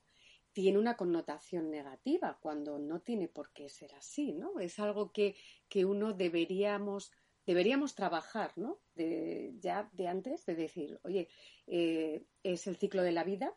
tiene 0.53 0.77
una 0.77 0.95
connotación 0.95 1.71
negativa 1.71 2.37
cuando 2.39 2.77
no 2.77 3.01
tiene 3.01 3.27
por 3.27 3.51
qué 3.51 3.69
ser 3.69 3.93
así, 3.95 4.33
¿no? 4.33 4.59
Es 4.59 4.79
algo 4.79 5.11
que, 5.11 5.35
que 5.67 5.83
uno 5.83 6.13
deberíamos, 6.13 7.11
deberíamos 7.45 7.95
trabajar, 7.95 8.53
¿no? 8.55 8.79
De, 8.93 9.55
ya 9.59 9.89
de 9.93 10.07
antes, 10.07 10.45
de 10.45 10.55
decir, 10.55 10.99
oye, 11.03 11.27
eh, 11.65 12.23
es 12.43 12.67
el 12.67 12.77
ciclo 12.77 13.01
de 13.01 13.11
la 13.11 13.23
vida 13.23 13.55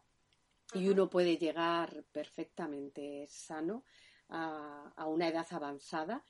y 0.73 0.89
uno 0.89 1.11
puede 1.11 1.37
llegar 1.37 2.05
perfectamente 2.13 3.27
sano 3.29 3.85
a, 4.31 4.93
a 4.97 5.07
una 5.07 5.29
edad 5.29 5.47
avanzada. 5.51 6.25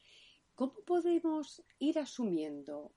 ¿Cómo 0.57 0.75
podemos 0.85 1.63
ir 1.79 1.99
asumiendo 1.99 2.93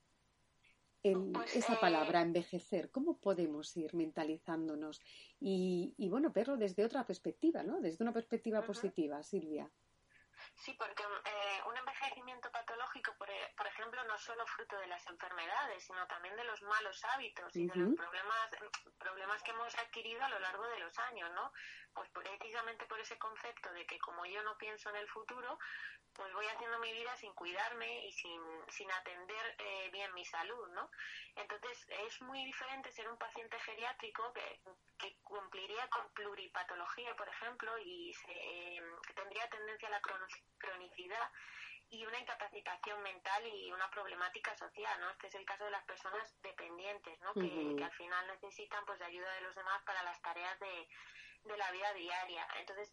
pues, 1.02 1.56
esa 1.56 1.74
eh, 1.74 1.78
palabra, 1.80 2.20
envejecer, 2.20 2.90
¿cómo 2.90 3.18
podemos 3.18 3.76
ir 3.76 3.94
mentalizándonos 3.94 5.00
y, 5.38 5.94
y, 5.96 6.08
bueno, 6.08 6.30
verlo 6.30 6.56
desde 6.56 6.84
otra 6.84 7.06
perspectiva, 7.06 7.62
¿no? 7.62 7.80
Desde 7.80 8.04
una 8.04 8.12
perspectiva 8.12 8.62
positiva, 8.62 9.22
Silvia. 9.22 9.70
Sí, 10.54 10.74
porque 10.78 11.02
eh, 11.02 11.68
un 11.68 11.76
envejecimiento 11.76 12.50
patológico, 12.50 12.69
por, 13.02 13.30
e, 13.30 13.54
por, 13.56 13.66
ejemplo, 13.66 14.02
no 14.04 14.18
solo 14.18 14.46
fruto 14.46 14.76
de 14.78 14.86
las 14.86 15.06
enfermedades, 15.06 15.84
sino 15.84 16.06
también 16.06 16.36
de 16.36 16.44
los 16.44 16.62
malos 16.62 17.04
hábitos 17.04 17.54
y 17.56 17.66
de 17.66 17.76
los 17.76 17.96
problemas, 17.96 18.50
problemas 18.98 19.42
que 19.42 19.50
hemos 19.50 19.74
adquirido 19.78 20.24
a 20.24 20.28
lo 20.28 20.38
largo 20.40 20.66
de 20.68 20.78
los 20.78 20.98
años, 20.98 21.30
¿no? 21.32 21.52
Pues 21.92 22.08
precisamente 22.10 22.86
por 22.86 23.00
ese 23.00 23.18
concepto 23.18 23.72
de 23.72 23.86
que 23.86 23.98
como 23.98 24.24
yo 24.26 24.42
no 24.42 24.56
pienso 24.56 24.90
en 24.90 24.96
el 24.96 25.08
futuro, 25.08 25.58
pues 26.14 26.32
voy 26.32 26.46
haciendo 26.46 26.78
mi 26.80 26.92
vida 26.92 27.16
sin 27.16 27.32
cuidarme 27.34 28.06
y 28.06 28.12
sin, 28.12 28.42
sin 28.68 28.90
atender 28.92 29.56
eh, 29.58 29.90
bien 29.92 30.12
mi 30.14 30.24
salud, 30.24 30.68
¿no? 30.70 30.90
Entonces 31.36 31.86
es 31.88 32.20
muy 32.22 32.44
diferente 32.44 32.92
ser 32.92 33.08
un 33.08 33.18
paciente 33.18 33.58
geriátrico 33.60 34.32
que, 34.32 34.60
que 34.98 35.16
cumpliría 35.22 35.88
con 35.88 36.12
pluripatología, 36.12 37.14
por 37.16 37.28
ejemplo, 37.28 37.78
y 37.78 38.12
se, 38.14 38.32
eh, 38.32 38.82
tendría 39.14 39.48
tendencia 39.48 39.88
a 39.88 39.92
la 39.92 40.02
cronicidad 40.58 41.30
y 41.90 42.06
una 42.06 42.18
incapacitación 42.18 43.02
mental 43.02 43.46
y 43.46 43.72
una 43.72 43.90
problemática 43.90 44.56
social, 44.56 45.00
¿no? 45.00 45.10
Este 45.10 45.26
es 45.26 45.34
el 45.34 45.44
caso 45.44 45.64
de 45.64 45.72
las 45.72 45.84
personas 45.84 46.34
dependientes, 46.42 47.20
¿no? 47.20 47.34
que, 47.34 47.76
que, 47.76 47.84
al 47.84 47.92
final 47.92 48.26
necesitan 48.28 48.84
pues 48.86 48.98
de 49.00 49.06
ayuda 49.06 49.32
de 49.34 49.40
los 49.40 49.54
demás 49.56 49.82
para 49.82 50.02
las 50.04 50.20
tareas 50.22 50.58
de, 50.60 50.88
de 51.44 51.56
la 51.56 51.70
vida 51.72 51.92
diaria. 51.94 52.46
Entonces, 52.58 52.92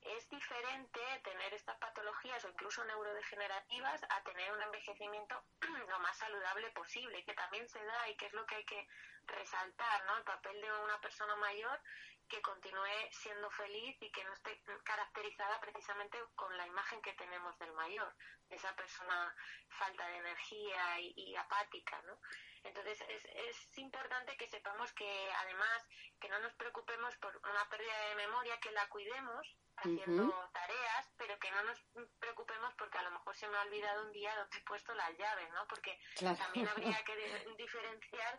es 0.00 0.28
diferente 0.28 1.00
tener 1.24 1.54
estas 1.54 1.76
patologías 1.78 2.44
o 2.44 2.48
incluso 2.48 2.84
neurodegenerativas 2.84 4.02
a 4.08 4.22
tener 4.22 4.52
un 4.52 4.62
envejecimiento 4.62 5.44
lo 5.88 5.98
más 6.00 6.16
saludable 6.16 6.70
posible, 6.70 7.24
que 7.24 7.34
también 7.34 7.68
se 7.68 7.84
da 7.84 8.08
y 8.08 8.16
que 8.16 8.26
es 8.26 8.32
lo 8.32 8.46
que 8.46 8.56
hay 8.56 8.64
que 8.64 8.88
resaltar, 9.26 10.04
¿no? 10.06 10.16
El 10.16 10.24
papel 10.24 10.60
de 10.60 10.72
una 10.72 11.00
persona 11.00 11.36
mayor 11.36 11.80
que 12.28 12.42
continúe 12.42 13.08
siendo 13.10 13.50
feliz 13.50 13.96
y 14.00 14.10
que 14.10 14.24
no 14.24 14.32
esté 14.34 14.62
caracterizada 14.84 15.60
precisamente 15.60 16.18
con 16.34 16.54
la 16.56 16.66
imagen 16.66 17.00
que 17.00 17.14
tenemos 17.14 17.58
del 17.58 17.72
mayor, 17.72 18.14
de 18.48 18.56
esa 18.56 18.74
persona 18.76 19.34
falta 19.68 20.06
de 20.08 20.16
energía 20.18 21.00
y, 21.00 21.34
apática, 21.36 22.00
¿no? 22.02 22.20
Entonces 22.68 23.00
es, 23.08 23.24
es 23.24 23.78
importante 23.78 24.36
que 24.36 24.46
sepamos 24.46 24.92
que 24.92 25.30
además 25.38 25.86
que 26.20 26.28
no 26.28 26.38
nos 26.40 26.52
preocupemos 26.54 27.16
por 27.16 27.36
una 27.36 27.68
pérdida 27.70 27.98
de 28.08 28.14
memoria, 28.16 28.60
que 28.60 28.70
la 28.72 28.88
cuidemos 28.88 29.56
haciendo 29.76 30.50
tareas, 30.52 31.10
pero 31.16 31.38
que 31.38 31.50
no 31.50 31.62
nos 31.64 31.78
preocupemos 32.18 32.74
porque 32.74 32.98
a 32.98 33.02
lo 33.02 33.10
mejor 33.12 33.34
se 33.36 33.48
me 33.48 33.56
ha 33.56 33.62
olvidado 33.62 34.04
un 34.04 34.12
día 34.12 34.34
donde 34.36 34.58
he 34.58 34.62
puesto 34.62 34.94
las 34.94 35.16
llaves, 35.16 35.50
¿no? 35.52 35.66
Porque 35.68 35.98
también 36.18 36.68
habría 36.68 37.02
que 37.04 37.14
diferenciar 37.58 38.38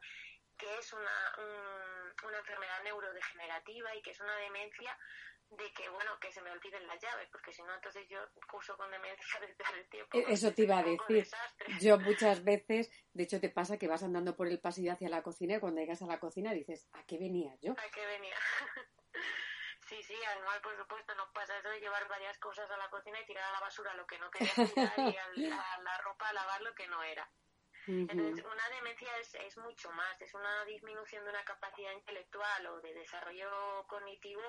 que 0.57 0.77
es 0.77 0.91
una, 0.91 1.35
una 2.25 2.37
enfermedad 2.37 2.83
neurodegenerativa 2.83 3.95
y 3.95 4.01
que 4.01 4.11
es 4.11 4.19
una 4.19 4.35
demencia 4.35 4.97
de 5.49 5.73
que, 5.73 5.89
bueno, 5.89 6.19
que 6.19 6.31
se 6.31 6.41
me 6.41 6.51
olviden 6.51 6.85
las 6.87 7.01
llaves, 7.01 7.27
porque 7.31 7.51
si 7.51 7.63
no, 7.63 7.73
entonces 7.73 8.07
yo 8.07 8.19
curso 8.49 8.77
con 8.77 8.89
demencia 8.91 9.25
desde 9.41 9.79
el 9.79 9.89
tiempo. 9.89 10.17
E-, 10.17 10.25
eso 10.33 10.53
te 10.53 10.63
iba 10.63 10.77
a 10.77 10.83
decir. 10.83 11.27
Yo 11.79 11.97
muchas 11.99 12.43
veces, 12.43 12.91
de 13.13 13.23
hecho, 13.23 13.39
te 13.39 13.49
pasa 13.49 13.77
que 13.77 13.87
vas 13.87 14.03
andando 14.03 14.35
por 14.35 14.47
el 14.47 14.59
pasillo 14.59 14.93
hacia 14.93 15.09
la 15.09 15.23
cocina 15.23 15.55
y 15.55 15.59
cuando 15.59 15.81
llegas 15.81 16.01
a 16.01 16.07
la 16.07 16.19
cocina 16.19 16.53
dices, 16.53 16.87
¿a 16.93 17.03
qué 17.05 17.17
venía 17.17 17.55
yo? 17.61 17.73
¿A 17.73 17.89
qué 17.91 18.05
venía? 18.05 18.35
Sí, 19.89 20.03
sí, 20.03 20.13
además, 20.23 20.59
por 20.61 20.77
supuesto, 20.77 21.15
nos 21.15 21.29
pasa 21.31 21.57
eso 21.57 21.69
de 21.69 21.79
llevar 21.79 22.07
varias 22.07 22.37
cosas 22.37 22.69
a 22.69 22.77
la 22.77 22.87
cocina 22.91 23.19
y 23.21 23.25
tirar 23.25 23.43
a 23.43 23.53
la 23.53 23.59
basura 23.59 23.91
lo 23.95 24.05
que 24.05 24.19
no 24.19 24.29
quería 24.29 24.53
tirar 24.53 24.93
y 25.35 25.45
a, 25.49 25.81
la 25.81 25.97
ropa 26.03 26.29
a 26.29 26.33
lavar 26.33 26.61
lo 26.61 26.75
que 26.75 26.87
no 26.87 27.01
era. 27.01 27.27
Entonces, 27.89 28.45
una 28.45 28.69
demencia 28.69 29.17
es, 29.17 29.33
es 29.35 29.57
mucho 29.57 29.91
más, 29.91 30.21
es 30.21 30.33
una 30.35 30.63
disminución 30.65 31.23
de 31.23 31.31
una 31.31 31.43
capacidad 31.43 31.91
intelectual 31.91 32.67
o 32.67 32.81
de 32.81 32.93
desarrollo 32.93 33.85
cognitivo 33.87 34.41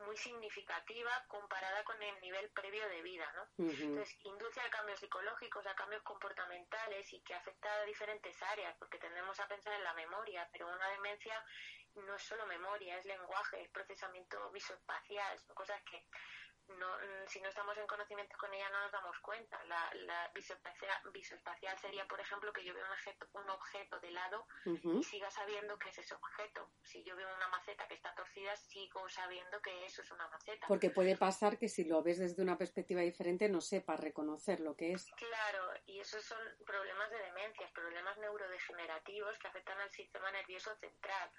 muy 0.00 0.16
significativa 0.16 1.24
comparada 1.28 1.82
con 1.84 2.00
el 2.02 2.20
nivel 2.20 2.50
previo 2.50 2.86
de 2.88 3.02
vida, 3.02 3.32
¿no? 3.36 3.64
Entonces, 3.64 4.18
induce 4.24 4.60
a 4.60 4.68
cambios 4.68 5.00
psicológicos, 5.00 5.66
a 5.66 5.74
cambios 5.74 6.02
comportamentales 6.02 7.12
y 7.12 7.20
que 7.20 7.34
afecta 7.34 7.72
a 7.72 7.84
diferentes 7.84 8.42
áreas, 8.42 8.74
porque 8.78 8.98
tendemos 8.98 9.38
a 9.40 9.48
pensar 9.48 9.72
en 9.72 9.84
la 9.84 9.94
memoria, 9.94 10.48
pero 10.52 10.68
una 10.68 10.88
demencia 10.90 11.42
no 11.94 12.16
es 12.16 12.22
solo 12.22 12.44
memoria, 12.46 12.98
es 12.98 13.04
lenguaje, 13.04 13.62
es 13.62 13.70
procesamiento 13.70 14.50
visoespacial, 14.50 15.38
son 15.38 15.54
cosas 15.54 15.80
que 15.84 16.04
no, 16.68 16.88
mm, 16.96 17.28
si 17.28 17.40
no 17.40 17.48
estamos 17.48 17.76
en 17.76 17.86
conocimiento 17.86 18.36
con 18.38 18.52
ella 18.52 18.68
no 18.70 18.80
nos 18.80 18.92
damos 18.92 19.18
cuenta. 19.20 19.62
La, 19.64 19.92
la 20.06 20.30
visoespacial, 20.34 21.78
sería, 21.78 22.06
por 22.06 22.20
ejemplo, 22.20 22.52
que 22.52 22.64
yo 22.64 22.74
veo 22.74 22.84
un 22.84 22.92
objeto, 22.92 23.26
un 23.32 23.50
objeto 23.50 24.00
de 24.00 24.10
lado 24.10 24.46
y 24.64 25.02
siga 25.02 25.30
sabiendo 25.30 25.78
que 25.78 25.90
es 25.90 25.98
ese 25.98 26.14
objeto. 26.14 26.70
Si 26.82 27.02
yo 27.04 27.16
veo 27.16 27.28
una 27.34 27.48
maceta 27.48 27.86
que 27.88 27.94
está 27.94 28.14
torcida, 28.14 28.56
sigo 28.56 29.08
sabiendo 29.08 29.60
que 29.60 29.84
eso 29.84 30.02
es 30.02 30.10
una 30.10 30.26
maceta. 30.28 30.66
Porque 30.66 30.90
puede 30.90 31.16
pasar 31.16 31.58
que 31.58 31.68
si 31.68 31.84
lo 31.84 32.02
ves 32.02 32.18
desde 32.18 32.42
una 32.42 32.56
perspectiva 32.56 33.00
diferente 33.00 33.48
no 33.48 33.60
sepa 33.60 33.96
reconocer 33.96 34.60
lo 34.60 34.76
que 34.76 34.92
es. 34.92 35.06
Claro, 35.16 35.72
y 35.86 36.00
esos 36.00 36.24
son 36.24 36.40
problemas 36.64 37.10
de 37.10 37.18
demencias, 37.18 37.70
problemas 37.72 38.16
neurodegenerativos 38.18 39.38
que 39.38 39.48
afectan 39.48 39.78
al 39.80 39.90
sistema 39.90 40.30
nervioso 40.30 40.74
central. 40.76 41.30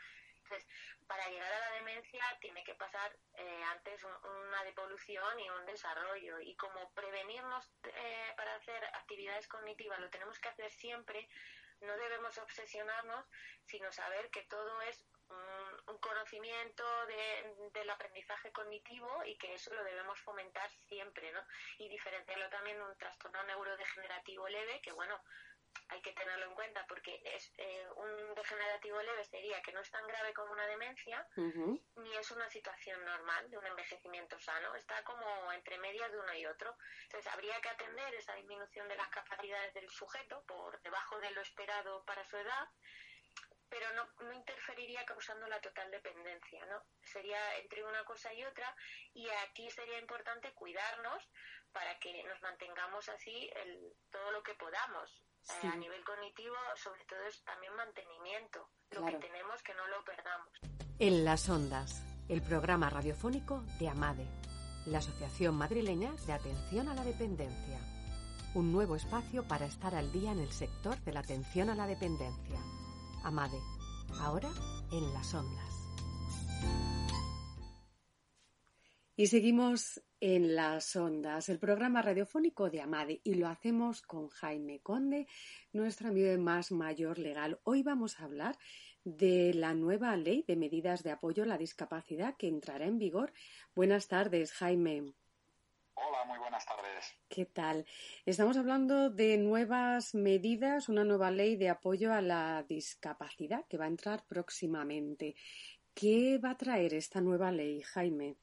Entonces, 0.45 0.67
para 1.07 1.27
llegar 1.27 1.51
a 1.51 1.59
la 1.59 1.71
demencia 1.71 2.23
tiene 2.39 2.63
que 2.63 2.75
pasar 2.75 3.17
eh, 3.33 3.63
antes 3.71 4.03
una 4.03 4.63
devolución 4.63 5.39
y 5.39 5.49
un 5.49 5.65
desarrollo. 5.65 6.39
Y 6.39 6.55
como 6.55 6.91
prevenirnos 6.93 7.71
eh, 7.83 8.33
para 8.37 8.55
hacer 8.55 8.83
actividades 8.93 9.47
cognitivas 9.47 9.99
lo 9.99 10.09
tenemos 10.09 10.39
que 10.39 10.49
hacer 10.49 10.71
siempre, 10.71 11.27
no 11.81 11.97
debemos 11.97 12.37
obsesionarnos, 12.37 13.25
sino 13.65 13.91
saber 13.91 14.29
que 14.29 14.43
todo 14.43 14.81
es 14.83 15.03
un, 15.87 15.97
conocimiento 15.99 16.83
del 17.73 17.89
aprendizaje 17.89 18.51
cognitivo 18.51 19.23
y 19.25 19.37
que 19.37 19.55
eso 19.55 19.73
lo 19.73 19.83
debemos 19.83 20.19
fomentar 20.19 20.69
siempre, 20.87 21.31
¿no? 21.31 21.41
Y 21.79 21.89
diferenciarlo 21.89 22.47
también 22.49 22.77
de 22.77 22.83
un 22.83 22.97
trastorno 22.97 23.43
neurodegenerativo 23.43 24.47
leve, 24.47 24.81
que 24.81 24.91
bueno, 24.91 25.19
hay 25.89 26.01
que 26.01 26.13
tenerlo 26.13 26.45
en 26.47 26.55
cuenta 26.55 26.85
porque 26.87 27.21
es 27.23 27.51
eh, 27.57 27.87
un 27.95 28.35
degenerativo 28.35 29.01
leve 29.01 29.23
sería 29.23 29.61
que 29.61 29.71
no 29.71 29.81
es 29.81 29.91
tan 29.91 30.05
grave 30.07 30.33
como 30.33 30.51
una 30.51 30.65
demencia 30.67 31.27
ni 31.35 32.15
es 32.15 32.31
una 32.31 32.49
situación 32.49 33.03
normal 33.05 33.49
de 33.49 33.57
un 33.57 33.65
envejecimiento 33.65 34.39
sano 34.39 34.75
está 34.75 35.03
como 35.03 35.51
entre 35.53 35.77
medias 35.77 36.11
de 36.11 36.19
uno 36.19 36.33
y 36.33 36.45
otro 36.45 36.75
entonces 37.03 37.31
habría 37.31 37.59
que 37.61 37.69
atender 37.69 38.13
esa 38.15 38.33
disminución 38.35 38.87
de 38.87 38.97
las 38.97 39.09
capacidades 39.09 39.73
del 39.73 39.89
sujeto 39.89 40.43
por 40.47 40.81
debajo 40.81 41.19
de 41.19 41.31
lo 41.31 41.41
esperado 41.41 42.03
para 42.05 42.25
su 42.25 42.37
edad 42.37 42.67
pero 43.69 43.91
no, 43.93 44.07
no 44.23 44.33
interferiría 44.33 45.03
causando 45.05 45.47
la 45.47 45.59
total 45.59 45.89
dependencia, 45.91 46.65
¿no? 46.67 46.83
Sería 47.03 47.57
entre 47.57 47.83
una 47.83 48.03
cosa 48.05 48.33
y 48.33 48.43
otra 48.45 48.73
y 49.13 49.27
aquí 49.49 49.69
sería 49.71 49.99
importante 49.99 50.53
cuidarnos 50.53 51.27
para 51.71 51.99
que 51.99 52.23
nos 52.23 52.41
mantengamos 52.41 53.09
así 53.09 53.49
el, 53.53 53.93
todo 54.11 54.31
lo 54.31 54.43
que 54.43 54.53
podamos. 54.55 55.24
Eh, 55.47 55.67
a 55.67 55.75
nivel 55.75 56.03
cognitivo, 56.03 56.55
sobre 56.75 57.03
todo 57.05 57.19
es 57.27 57.43
también 57.43 57.75
mantenimiento. 57.75 58.67
Lo 58.91 59.05
que 59.05 59.13
tenemos 59.13 59.61
que 59.61 59.73
no 59.75 59.87
lo 59.87 60.03
perdamos. 60.03 60.49
En 60.97 61.23
las 61.23 61.49
ondas, 61.49 62.03
el 62.29 62.41
programa 62.41 62.89
radiofónico 62.89 63.63
de 63.79 63.89
AMADE, 63.89 64.27
la 64.87 64.99
Asociación 64.99 65.55
Madrileña 65.55 66.13
de 66.25 66.33
Atención 66.33 66.89
a 66.89 66.95
la 66.95 67.03
Dependencia. 67.03 67.79
Un 68.55 68.71
nuevo 68.71 68.95
espacio 68.95 69.47
para 69.47 69.65
estar 69.65 69.93
al 69.93 70.11
día 70.11 70.31
en 70.31 70.39
el 70.39 70.51
sector 70.51 70.97
de 71.01 71.11
la 71.11 71.19
atención 71.19 71.69
a 71.69 71.75
la 71.75 71.85
dependencia. 71.85 72.59
AMADE, 73.23 73.59
ahora 74.21 74.49
en 74.91 75.13
las 75.13 75.33
ondas. 75.33 76.94
Y 79.17 79.27
seguimos 79.27 80.03
en 80.19 80.57
las 80.57 80.93
ondas, 80.97 81.47
el 81.47 81.57
programa 81.57 82.01
radiofónico 82.01 82.69
de 82.69 82.81
Amade, 82.81 83.21
y 83.23 83.35
lo 83.35 83.47
hacemos 83.47 84.01
con 84.01 84.27
Jaime 84.27 84.81
Conde, 84.81 85.25
nuestro 85.71 86.09
amigo 86.09 86.37
más 86.37 86.73
mayor 86.73 87.17
legal. 87.17 87.57
Hoy 87.63 87.81
vamos 87.81 88.19
a 88.19 88.25
hablar 88.25 88.57
de 89.05 89.53
la 89.53 89.73
nueva 89.73 90.17
ley 90.17 90.43
de 90.45 90.57
medidas 90.57 91.01
de 91.01 91.11
apoyo 91.11 91.43
a 91.43 91.45
la 91.45 91.57
discapacidad 91.57 92.35
que 92.35 92.49
entrará 92.49 92.87
en 92.87 92.99
vigor. 92.99 93.31
Buenas 93.73 94.09
tardes, 94.09 94.51
Jaime. 94.51 95.13
Hola, 95.93 96.25
muy 96.25 96.37
buenas 96.37 96.65
tardes. 96.65 97.17
¿Qué 97.29 97.45
tal? 97.45 97.85
Estamos 98.25 98.57
hablando 98.57 99.09
de 99.09 99.37
nuevas 99.37 100.13
medidas, 100.13 100.89
una 100.89 101.05
nueva 101.05 101.31
ley 101.31 101.55
de 101.55 101.69
apoyo 101.69 102.11
a 102.11 102.19
la 102.19 102.65
discapacidad 102.67 103.65
que 103.69 103.77
va 103.77 103.85
a 103.85 103.87
entrar 103.87 104.25
próximamente. 104.27 105.37
¿Qué 105.93 106.37
va 106.37 106.49
a 106.49 106.57
traer 106.57 106.93
esta 106.93 107.21
nueva 107.21 107.49
ley, 107.53 107.81
Jaime? 107.81 108.35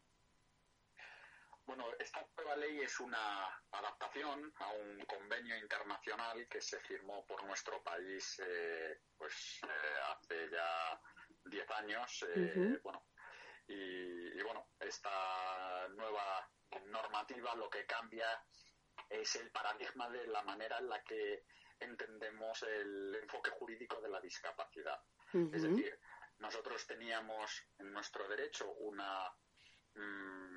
Bueno, 1.75 1.91
esta 1.99 2.23
nueva 2.37 2.55
ley 2.57 2.81
es 2.81 3.00
una 3.00 3.47
adaptación 3.71 4.52
a 4.59 4.73
un 4.73 5.00
convenio 5.07 5.57
internacional 5.57 6.47
que 6.47 6.61
se 6.61 6.78
firmó 6.80 7.25
por 7.25 7.43
nuestro 7.45 7.82
país 7.82 8.39
eh, 8.47 9.00
pues 9.17 9.61
eh, 9.63 10.00
hace 10.11 10.50
ya 10.50 11.00
10 11.47 11.71
años. 11.71 12.26
Eh, 12.28 12.78
bueno, 12.82 13.06
y, 13.69 14.43
bueno, 14.43 14.69
esta 14.78 15.89
nueva 15.97 16.47
normativa 16.89 17.54
lo 17.54 17.71
que 17.71 17.87
cambia 17.87 18.26
es 19.08 19.35
el 19.37 19.50
paradigma 19.50 20.11
de 20.11 20.26
la 20.26 20.43
manera 20.43 20.76
en 20.76 20.91
la 20.91 21.02
que 21.02 21.47
entendemos 21.80 22.65
el 22.65 23.15
enfoque 23.15 23.50
jurídico 23.52 23.99
de 24.02 24.11
la 24.11 24.21
discapacidad. 24.21 25.00
Es 25.32 25.63
decir, 25.63 25.99
nosotros 26.39 26.87
teníamos 26.87 27.65
en 27.78 27.93
nuestro 27.95 28.28
derecho 28.28 28.71
una 28.73 29.35
mm, 29.95 30.51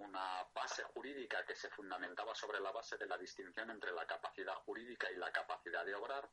una 0.00 0.46
base 0.54 0.82
jurídica 0.84 1.44
que 1.44 1.54
se 1.54 1.68
fundamentaba 1.70 2.34
sobre 2.34 2.60
la 2.60 2.72
base 2.72 2.96
de 2.96 3.06
la 3.06 3.16
distinción 3.18 3.70
entre 3.70 3.92
la 3.92 4.06
capacidad 4.06 4.54
jurídica 4.64 5.10
y 5.10 5.16
la 5.16 5.30
capacidad 5.30 5.84
de 5.84 5.94
obrar. 5.94 6.28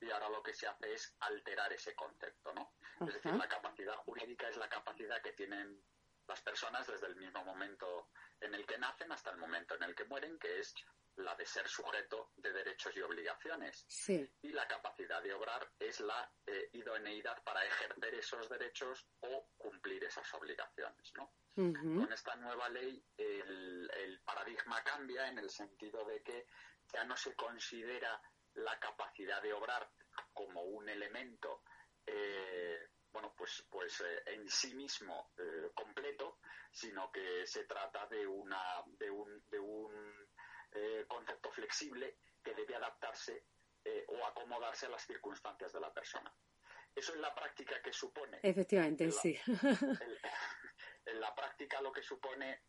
Y 0.00 0.10
ahora 0.10 0.28
lo 0.28 0.42
que 0.42 0.54
se 0.54 0.66
hace 0.66 0.92
es 0.94 1.14
alterar 1.20 1.72
ese 1.72 1.94
concepto, 1.94 2.52
¿no? 2.54 2.72
Es 3.06 3.14
decir, 3.14 3.34
la 3.34 3.48
capacidad 3.48 3.96
jurídica 3.96 4.48
es 4.48 4.56
la 4.56 4.68
capacidad 4.68 5.20
que 5.22 5.32
tienen 5.32 5.82
las 6.28 6.40
personas 6.40 6.86
desde 6.86 7.08
el 7.08 7.16
mismo 7.16 7.44
momento 7.44 8.08
en 8.40 8.54
el 8.54 8.64
que 8.66 8.78
nacen 8.78 9.10
hasta 9.12 9.30
el 9.30 9.38
momento 9.38 9.74
en 9.74 9.82
el 9.82 9.94
que 9.94 10.04
mueren, 10.04 10.38
que 10.38 10.60
es 10.60 10.74
la 11.16 11.34
de 11.34 11.44
ser 11.46 11.68
sujeto 11.68 12.30
de 12.36 12.52
derechos 12.52 12.96
y 12.96 13.02
obligaciones. 13.02 13.84
Y 14.42 14.52
la 14.52 14.66
capacidad 14.66 15.22
de 15.22 15.34
obrar 15.34 15.70
es 15.78 16.00
la 16.00 16.30
eh, 16.46 16.70
idoneidad 16.72 17.42
para 17.44 17.64
ejercer 17.64 18.14
esos 18.14 18.48
derechos 18.48 19.06
o 19.20 19.48
cumplir 19.56 20.04
esas 20.04 20.32
obligaciones. 20.34 21.12
¿no? 21.14 21.32
Con 21.54 22.12
esta 22.12 22.34
nueva 22.36 22.68
ley 22.70 23.04
el, 23.16 24.20
paradigma 24.24 24.82
cambia 24.82 25.28
en 25.28 25.38
el 25.38 25.50
sentido 25.50 26.04
de 26.06 26.22
que 26.22 26.46
ya 26.92 27.04
no 27.04 27.16
se 27.16 27.34
considera 27.34 28.20
la 28.54 28.78
capacidad 28.78 29.42
de 29.42 29.52
obrar 29.52 29.90
como 30.32 30.62
un 30.62 30.88
elemento 30.88 31.62
eh, 32.06 32.88
bueno, 33.12 33.34
pues, 33.36 33.66
pues 33.68 34.00
eh, 34.00 34.22
en 34.26 34.48
sí 34.48 34.74
mismo 34.74 35.32
completo, 35.74 36.38
sino 36.70 37.12
que 37.12 37.46
se 37.46 37.64
trata 37.64 38.06
de, 38.06 38.26
una, 38.26 38.82
de 38.86 39.10
un, 39.10 39.44
de 39.50 39.58
un 39.58 39.92
eh, 40.74 41.04
concepto 41.06 41.50
flexible 41.50 42.18
que 42.42 42.54
debe 42.54 42.74
adaptarse 42.74 43.44
eh, 43.84 44.04
o 44.08 44.26
acomodarse 44.26 44.86
a 44.86 44.90
las 44.90 45.06
circunstancias 45.06 45.72
de 45.72 45.80
la 45.80 45.92
persona. 45.92 46.34
Eso 46.94 47.14
en 47.14 47.20
la 47.20 47.34
práctica 47.34 47.80
que 47.82 47.92
supone. 47.92 48.40
Efectivamente, 48.42 49.10
sí. 49.10 49.38
En, 51.04 51.20
la 51.20 51.34
práctica 51.34 51.80
lo 51.80 51.90
que 51.90 52.02
supone 52.02 52.62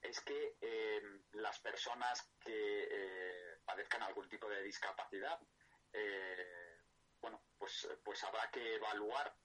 es 0.00 0.20
que 0.20 0.56
eh, 0.60 1.02
las 1.32 1.58
personas 1.58 2.30
que 2.38 3.58
padezcan 3.64 4.04
algún 4.04 4.28
tipo 4.28 4.48
de 4.48 4.62
discapacidad, 4.62 5.40
bueno, 7.20 7.42
pues, 7.58 7.88
pues 8.04 8.22
habrá 8.22 8.48
que 8.52 8.76
evaluar 8.76 9.36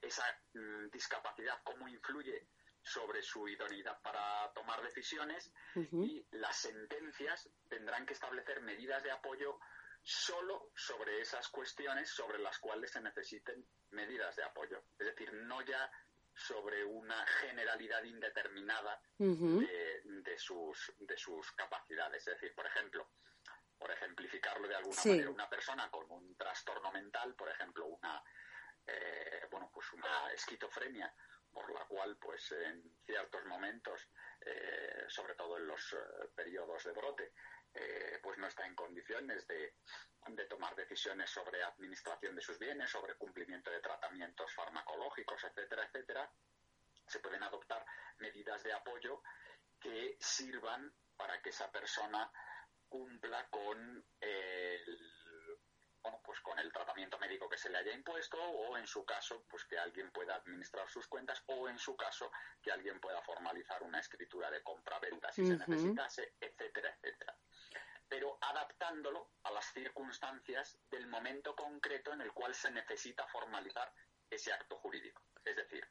esa 0.00 0.24
mm, 0.54 0.88
discapacidad, 0.90 1.60
cómo 1.62 1.86
influye 1.86 2.48
sobre 2.82 3.22
su 3.22 3.46
idoneidad 3.48 4.00
para 4.02 4.52
tomar 4.54 4.82
decisiones 4.82 5.52
y 5.74 6.26
las 6.32 6.56
sentencias 6.56 7.48
tendrán 7.68 8.06
que 8.06 8.14
establecer 8.14 8.60
medidas 8.62 9.02
de 9.02 9.10
apoyo 9.10 9.58
solo 10.02 10.70
sobre 10.74 11.20
esas 11.20 11.48
cuestiones 11.48 12.10
sobre 12.10 12.38
las 12.38 12.58
cuales 12.58 12.90
se 12.90 13.00
necesiten 13.00 13.66
medidas 13.90 14.34
de 14.36 14.44
apoyo. 14.44 14.82
Es 14.98 15.06
decir, 15.06 15.32
no 15.32 15.60
ya 15.62 15.90
sobre 16.34 16.84
una 16.84 17.26
generalidad 17.26 18.02
indeterminada 18.04 19.00
de, 19.18 20.38
sus, 20.38 20.92
de 20.98 21.16
sus 21.18 21.52
capacidades. 21.52 22.26
Es 22.26 22.34
decir, 22.34 22.54
por 22.54 22.66
ejemplo, 22.66 23.10
por 23.78 23.90
ejemplificarlo 23.90 24.66
de 24.66 24.76
alguna 24.76 25.02
manera, 25.04 25.30
una 25.30 25.48
persona 25.48 25.90
con 25.90 26.10
un 26.10 26.34
trastorno 26.36 26.90
mental, 26.92 27.34
por 27.34 27.48
ejemplo, 27.50 27.86
una, 27.86 28.22
eh, 28.86 29.46
bueno, 29.50 29.70
pues 29.72 29.92
una 29.92 30.32
esquizofrenia 30.32 31.12
por 31.52 31.72
la 31.72 31.84
cual, 31.86 32.16
pues 32.16 32.52
en 32.52 32.82
ciertos 33.04 33.44
momentos, 33.46 34.08
eh, 34.40 35.04
sobre 35.08 35.34
todo 35.34 35.56
en 35.58 35.66
los 35.66 35.92
eh, 35.92 35.96
periodos 36.34 36.84
de 36.84 36.92
brote, 36.92 37.32
eh, 37.74 38.18
pues 38.22 38.38
no 38.38 38.46
está 38.46 38.66
en 38.66 38.74
condiciones 38.74 39.46
de, 39.46 39.74
de, 40.28 40.44
tomar 40.46 40.74
decisiones 40.74 41.30
sobre 41.30 41.62
administración 41.62 42.34
de 42.34 42.42
sus 42.42 42.58
bienes, 42.58 42.90
sobre 42.90 43.14
cumplimiento 43.14 43.70
de 43.70 43.80
tratamientos 43.80 44.52
farmacológicos, 44.54 45.44
etcétera, 45.44 45.84
etcétera, 45.86 46.32
se 47.06 47.20
pueden 47.20 47.42
adoptar 47.42 47.84
medidas 48.18 48.62
de 48.62 48.72
apoyo 48.72 49.22
que 49.80 50.16
sirvan 50.20 50.92
para 51.16 51.40
que 51.42 51.50
esa 51.50 51.70
persona 51.70 52.30
cumpla 52.88 53.48
con 53.50 54.04
el 54.20 55.29
bueno, 56.02 56.20
pues 56.24 56.40
con 56.40 56.58
el 56.58 56.72
tratamiento 56.72 57.18
médico 57.18 57.48
que 57.48 57.58
se 57.58 57.68
le 57.68 57.78
haya 57.78 57.92
impuesto 57.92 58.38
o 58.40 58.76
en 58.76 58.86
su 58.86 59.04
caso, 59.04 59.44
pues 59.48 59.64
que 59.64 59.78
alguien 59.78 60.10
pueda 60.10 60.34
administrar 60.36 60.88
sus 60.88 61.06
cuentas 61.06 61.42
o 61.46 61.68
en 61.68 61.78
su 61.78 61.96
caso 61.96 62.30
que 62.62 62.72
alguien 62.72 63.00
pueda 63.00 63.20
formalizar 63.22 63.82
una 63.82 64.00
escritura 64.00 64.50
de 64.50 64.62
compra-venta 64.62 65.30
si 65.32 65.46
se 65.46 65.56
necesitase, 65.56 66.34
etcétera, 66.40 66.94
etcétera. 66.94 67.36
Pero 68.08 68.38
adaptándolo 68.40 69.30
a 69.44 69.50
las 69.52 69.66
circunstancias 69.72 70.78
del 70.90 71.06
momento 71.06 71.54
concreto 71.54 72.12
en 72.12 72.22
el 72.22 72.32
cual 72.32 72.54
se 72.54 72.70
necesita 72.70 73.26
formalizar 73.28 73.92
ese 74.28 74.52
acto 74.52 74.76
jurídico. 74.76 75.22
Es 75.44 75.56
decir, 75.56 75.86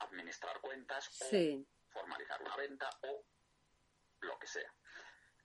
administrar 0.00 0.60
cuentas 0.60 1.20
o 1.20 1.64
formalizar 1.90 2.42
una 2.42 2.56
venta 2.56 2.90
o 3.02 3.24
lo 4.20 4.38
que 4.38 4.46
sea. 4.46 4.72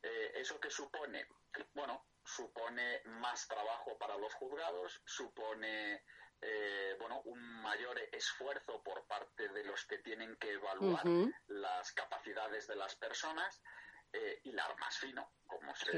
Eh, 0.01 0.31
¿Eso 0.35 0.59
que 0.59 0.69
supone? 0.69 1.27
Bueno, 1.73 2.05
supone 2.23 3.01
más 3.05 3.47
trabajo 3.47 3.97
para 3.97 4.17
los 4.17 4.33
juzgados, 4.35 5.01
supone 5.05 6.03
eh, 6.45 6.95
bueno, 6.99 7.21
un 7.25 7.39
mayor 7.61 7.97
esfuerzo 8.11 8.81
por 8.83 9.05
parte 9.07 9.47
de 9.49 9.63
los 9.63 9.85
que 9.85 9.99
tienen 9.99 10.35
que 10.37 10.51
evaluar 10.51 11.05
las 11.47 11.93
capacidades 11.93 12.67
de 12.67 12.75
las 12.75 12.95
personas, 12.95 13.61
eh, 14.11 14.41
hilar 14.43 14.77
más 14.77 14.97
fino, 14.97 15.31
como 15.47 15.73
se, 15.73 15.97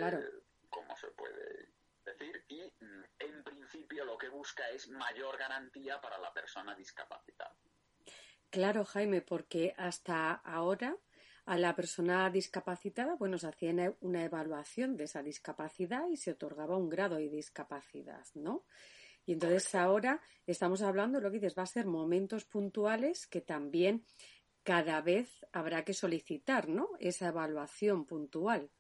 como 0.69 0.95
se 0.95 1.07
puede 1.11 1.69
decir, 2.03 2.45
y 2.47 2.61
mm, 2.63 3.03
en 3.19 3.43
principio 3.43 4.05
lo 4.05 4.17
que 4.17 4.29
busca 4.29 4.69
es 4.69 4.87
mayor 4.89 5.37
garantía 5.37 5.99
para 5.99 6.19
la 6.19 6.31
persona 6.31 6.75
discapacitada. 6.75 7.55
Claro, 8.51 8.85
Jaime, 8.85 9.21
porque 9.21 9.73
hasta 9.77 10.33
ahora 10.33 10.95
a 11.45 11.57
la 11.57 11.75
persona 11.75 12.29
discapacitada, 12.29 13.15
bueno, 13.15 13.37
se 13.37 13.47
hacía 13.47 13.95
una 14.01 14.23
evaluación 14.23 14.97
de 14.97 15.03
esa 15.05 15.21
discapacidad 15.21 16.07
y 16.09 16.17
se 16.17 16.31
otorgaba 16.31 16.77
un 16.77 16.89
grado 16.89 17.17
de 17.17 17.29
discapacidad, 17.29 18.25
¿no? 18.33 18.65
Y 19.25 19.33
entonces 19.33 19.73
ahora 19.75 20.21
estamos 20.45 20.81
hablando, 20.81 21.19
lo 21.19 21.29
que 21.31 21.39
dices, 21.39 21.57
va 21.57 21.63
a 21.63 21.67
ser 21.67 21.85
momentos 21.85 22.45
puntuales 22.45 23.27
que 23.27 23.41
también 23.41 24.05
cada 24.63 25.01
vez 25.01 25.45
habrá 25.51 25.83
que 25.83 25.93
solicitar, 25.93 26.67
¿no? 26.67 26.89
Esa 26.99 27.27
evaluación 27.27 28.05
puntual. 28.05 28.71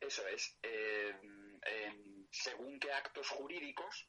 Eso 0.00 0.26
es. 0.28 0.58
Eh, 0.62 1.14
según 2.32 2.78
qué 2.80 2.90
actos 2.92 3.28
jurídicos, 3.28 4.08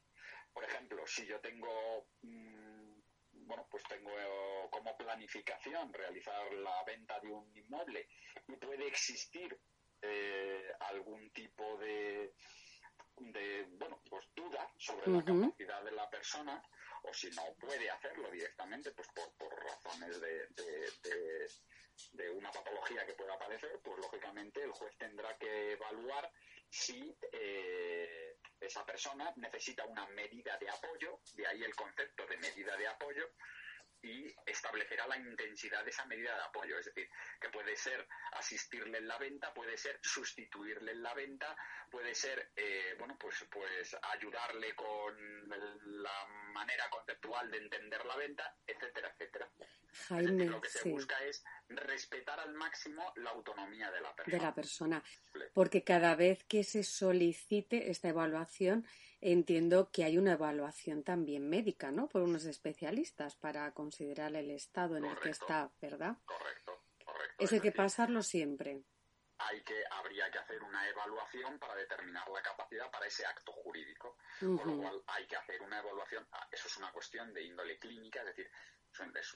por 0.52 0.64
ejemplo, 0.64 1.06
si 1.06 1.26
yo 1.26 1.38
tengo 1.40 2.08
mm, 2.22 2.63
bueno, 3.46 3.66
pues 3.70 3.82
tengo 3.84 4.10
eh, 4.10 4.68
como 4.70 4.96
planificación 4.96 5.92
realizar 5.92 6.52
la 6.54 6.82
venta 6.84 7.20
de 7.20 7.28
un 7.28 7.56
inmueble 7.56 8.08
y 8.48 8.56
puede 8.56 8.86
existir 8.86 9.58
eh, 10.02 10.72
algún 10.80 11.30
tipo 11.30 11.76
de, 11.78 12.34
de 13.16 13.66
bueno, 13.70 14.00
pues 14.08 14.26
duda 14.34 14.70
sobre 14.78 15.10
la 15.10 15.24
capacidad 15.24 15.84
de 15.84 15.92
la 15.92 16.08
persona 16.10 16.62
o 17.04 17.12
si 17.12 17.30
no 17.30 17.54
puede 17.60 17.90
hacerlo 17.90 18.30
directamente, 18.30 18.90
pues 18.92 19.08
por, 19.08 19.30
por 19.34 19.54
razones 19.62 20.20
de, 20.20 20.48
de, 22.12 22.30
una 22.30 22.50
patología 22.50 23.06
que 23.06 23.12
pueda 23.12 23.34
aparecer, 23.34 23.78
pues 23.82 23.98
lógicamente 23.98 24.62
el 24.62 24.72
juez 24.72 24.96
tendrá 24.96 25.36
que 25.38 25.72
evaluar 25.72 26.30
si 26.68 27.16
eh, 27.32 28.33
esa 28.66 28.84
persona 28.84 29.32
necesita 29.36 29.84
una 29.84 30.06
medida 30.08 30.56
de 30.58 30.68
apoyo, 30.68 31.20
de 31.34 31.46
ahí 31.46 31.62
el 31.62 31.74
concepto 31.74 32.26
de 32.26 32.36
medida 32.38 32.76
de 32.76 32.88
apoyo, 32.88 33.30
y 34.04 34.34
establecerá 34.44 35.06
la 35.06 35.16
intensidad 35.16 35.82
de 35.82 35.90
esa 35.90 36.04
medida 36.04 36.34
de 36.36 36.42
apoyo. 36.42 36.78
Es 36.78 36.86
decir, 36.86 37.08
que 37.40 37.48
puede 37.48 37.74
ser 37.74 38.06
asistirle 38.32 38.98
en 38.98 39.08
la 39.08 39.18
venta, 39.18 39.52
puede 39.54 39.78
ser 39.78 39.98
sustituirle 40.02 40.92
en 40.92 41.02
la 41.02 41.14
venta, 41.14 41.56
puede 41.90 42.14
ser, 42.14 42.50
eh, 42.54 42.94
bueno, 42.98 43.16
pues, 43.18 43.44
pues 43.50 43.96
ayudarle 44.02 44.74
con 44.74 45.48
la 46.02 46.26
manera 46.52 46.88
conceptual 46.90 47.50
de 47.50 47.58
entender 47.58 48.04
la 48.04 48.16
venta, 48.16 48.54
etcétera, 48.66 49.08
etcétera. 49.08 49.48
Jaime, 49.94 50.46
lo 50.46 50.60
que 50.60 50.68
se 50.68 50.88
busca 50.90 51.16
es 51.24 51.44
respetar 51.68 52.40
al 52.40 52.54
máximo 52.54 53.12
la 53.16 53.30
autonomía 53.30 53.90
de 53.90 54.00
la 54.00 54.14
persona. 54.14 54.36
De 54.36 54.44
la 54.44 54.54
persona. 54.54 55.04
Porque 55.52 55.84
cada 55.84 56.14
vez 56.14 56.44
que 56.44 56.64
se 56.64 56.82
solicite 56.82 57.90
esta 57.90 58.08
evaluación, 58.08 58.86
entiendo 59.20 59.90
que 59.90 60.04
hay 60.04 60.18
una 60.18 60.32
evaluación 60.32 61.02
también 61.02 61.48
médica, 61.48 61.90
¿no? 61.90 62.08
Por 62.08 62.22
unos 62.22 62.44
especialistas 62.44 63.36
para 63.36 63.72
considerar 63.72 64.34
el 64.36 64.50
estado 64.50 64.96
en 64.96 65.06
el 65.06 65.18
que 65.18 65.30
está, 65.30 65.70
¿verdad? 65.80 66.18
Correcto, 66.24 66.84
correcto. 67.04 67.44
Eso 67.44 67.54
hay 67.54 67.60
que 67.60 67.72
pasarlo 67.72 68.22
siempre. 68.22 68.82
Hay 69.38 69.62
que, 69.62 69.82
habría 69.90 70.30
que 70.30 70.38
hacer 70.38 70.62
una 70.62 70.88
evaluación 70.88 71.58
para 71.58 71.74
determinar 71.74 72.28
la 72.28 72.42
capacidad 72.42 72.90
para 72.90 73.06
ese 73.06 73.26
acto 73.26 73.52
jurídico. 73.52 74.16
Con 74.38 74.56
lo 74.56 74.76
cual 74.78 75.02
hay 75.08 75.26
que 75.26 75.36
hacer 75.36 75.60
una 75.62 75.78
evaluación. 75.80 76.26
Ah, 76.32 76.48
eso 76.52 76.68
es 76.68 76.76
una 76.76 76.92
cuestión 76.92 77.32
de 77.32 77.42
índole 77.42 77.78
clínica, 77.78 78.20
es 78.20 78.26
decir, 78.26 78.50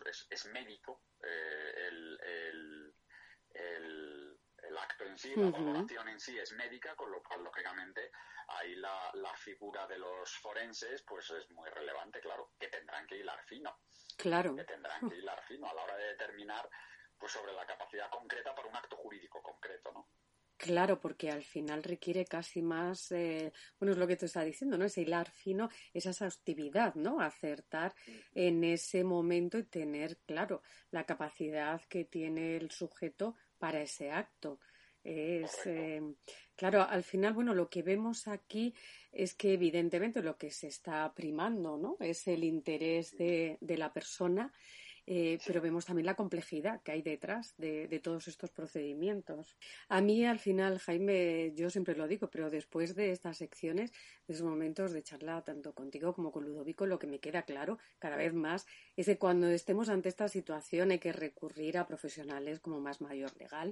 es, 0.07 0.27
es, 0.31 0.47
médico 0.47 1.03
eh, 1.23 1.88
el, 1.88 2.94
acto 4.79 5.05
en 5.05 5.18
sí, 5.18 5.35
la 5.35 5.49
evaluación 5.49 6.09
en 6.09 6.21
sí 6.21 6.38
es 6.38 6.53
médica, 6.53 6.94
con 6.94 7.11
lo 7.11 7.23
cual, 7.23 7.42
lógicamente, 7.42 8.12
ahí 8.49 8.77
la, 8.77 9.11
la 9.14 9.35
figura 9.37 9.87
de 9.87 9.99
los 9.99 10.37
forenses 10.38 11.03
pues 11.03 11.29
es 11.31 11.51
muy 11.51 11.68
relevante, 11.71 12.21
claro, 12.21 12.53
que 12.59 12.68
tendrán 12.68 13.07
que 13.07 13.16
hilar 13.16 13.42
fino. 13.44 13.81
Claro. 14.16 14.55
Que 14.55 14.64
tendrán 14.64 15.09
que 15.09 15.16
hilar 15.16 15.42
fino 15.42 15.68
a 15.68 15.75
la 15.75 15.83
hora 15.83 15.97
de 15.97 16.09
determinar 16.09 16.68
pues 17.18 17.33
sobre 17.33 17.53
la 17.53 17.66
capacidad 17.66 18.09
concreta 18.11 18.55
para 18.55 18.68
un 18.68 18.77
acto 18.77 18.97
jurídico 18.97 19.42
concreto, 19.42 19.92
¿no? 19.92 20.09
Claro, 20.59 21.01
porque 21.01 21.31
al 21.31 21.44
final 21.44 21.85
requiere 21.85 22.25
casi 22.25 22.62
más, 22.62 23.12
eh, 23.12 23.53
bueno, 23.79 23.92
es 23.92 23.99
lo 23.99 24.09
que 24.09 24.16
tú 24.16 24.27
estás 24.27 24.44
diciendo, 24.44 24.77
¿no? 24.77 24.87
Ese 24.87 25.03
hilar 25.03 25.31
fino, 25.31 25.68
esa 25.94 26.11
exhaustividad, 26.11 26.97
¿no? 26.97 27.21
Acertar 27.21 27.94
en 28.35 28.64
ese 28.64 29.05
momento 29.05 29.57
y 29.59 29.62
tener, 29.64 30.18
claro, 30.27 30.62
la 30.90 31.05
capacidad 31.05 31.81
que 31.88 32.05
tiene 32.07 32.57
el 32.57 32.73
sujeto 32.73 33.37
para 33.57 33.81
ese 33.83 34.11
acto. 34.11 34.59
Es, 35.05 35.64
eh, 35.66 36.03
claro, 36.57 36.83
al 36.83 37.05
final, 37.05 37.35
bueno, 37.35 37.55
lo 37.55 37.71
que 37.71 37.83
vemos 37.85 38.27
aquí 38.27 38.75
es 39.12 39.35
que 39.35 39.53
evidentemente 39.53 40.23
lo 40.23 40.37
que 40.37 40.51
se 40.51 40.66
está 40.66 41.14
primando, 41.14 41.79
¿no? 41.79 41.97
Es 42.01 42.27
el 42.27 42.42
interés 42.42 43.16
de, 43.16 43.59
de 43.61 43.79
la 43.79 43.92
persona 43.92 44.53
eh, 45.11 45.38
pero 45.47 45.62
vemos 45.62 45.87
también 45.87 46.05
la 46.05 46.14
complejidad 46.14 46.83
que 46.83 46.92
hay 46.92 47.01
detrás 47.01 47.55
de, 47.57 47.99
todos 48.05 48.29
estos 48.29 48.51
procedimientos. 48.51 49.57
A 49.88 50.03
mí, 50.03 50.27
al 50.27 50.38
final, 50.38 50.79
Jaime, 50.81 51.55
yo 51.55 51.71
siempre 51.71 51.97
lo 51.97 52.07
digo, 52.07 52.29
pero 52.29 52.51
después 52.51 52.94
de 52.94 53.11
estas 53.11 53.38
secciones, 53.38 53.90
de 54.27 54.35
esos 54.35 54.47
momentos 54.47 54.92
de 54.92 55.03
charla 55.03 55.40
tanto 55.42 55.73
contigo 55.73 56.12
como 56.12 56.31
con 56.31 56.44
Ludovico, 56.44 56.85
lo 56.85 56.99
que 56.99 57.07
me 57.07 57.21
queda 57.21 57.44
claro 57.44 57.79
cada 57.99 58.16
vez 58.16 58.35
más 58.35 58.66
es 58.97 59.07
que 59.07 59.16
cuando 59.16 59.49
estemos 59.49 59.88
ante 59.88 60.11
esta 60.11 60.29
situación 60.29 60.90
hay 60.90 60.99
que 60.99 61.14
recurrir 61.14 61.79
a 61.79 61.87
profesionales 61.87 62.61
como 62.61 62.79
más 62.79 63.01
mayor 63.01 63.35
legal 63.38 63.71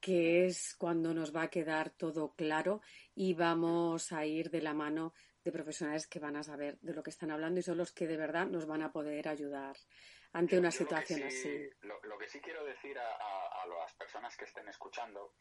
que 0.00 0.46
es 0.46 0.74
cuando 0.76 1.12
nos 1.12 1.34
va 1.34 1.42
a 1.42 1.50
quedar 1.50 1.90
todo 1.90 2.34
claro 2.36 2.80
y 3.14 3.34
vamos 3.34 4.12
a 4.12 4.24
ir 4.24 4.50
de 4.50 4.62
la 4.62 4.72
mano 4.72 5.12
de 5.44 5.52
profesionales 5.52 6.06
que 6.06 6.18
van 6.18 6.36
a 6.36 6.42
saber 6.42 6.78
de 6.80 6.94
lo 6.94 7.02
que 7.02 7.10
están 7.10 7.30
hablando 7.30 7.60
y 7.60 7.62
son 7.62 7.76
los 7.76 7.92
que 7.92 8.06
de 8.06 8.16
verdad 8.16 8.46
nos 8.46 8.66
van 8.66 8.82
a 8.82 8.92
poder 8.92 9.28
ayudar 9.28 9.76
ante 10.34 10.58
una 10.58 10.70
situación 10.70 11.22
así. 11.22 11.70
Lo, 11.82 12.18
que 12.18 12.28
sí 12.28 12.40
quiero 12.40 12.64
decir 12.64 12.98
a, 12.98 13.66
las 13.66 13.94
personas 13.94 14.36
que 14.36 14.44
estén 14.44 14.68
escuchando 14.68 15.34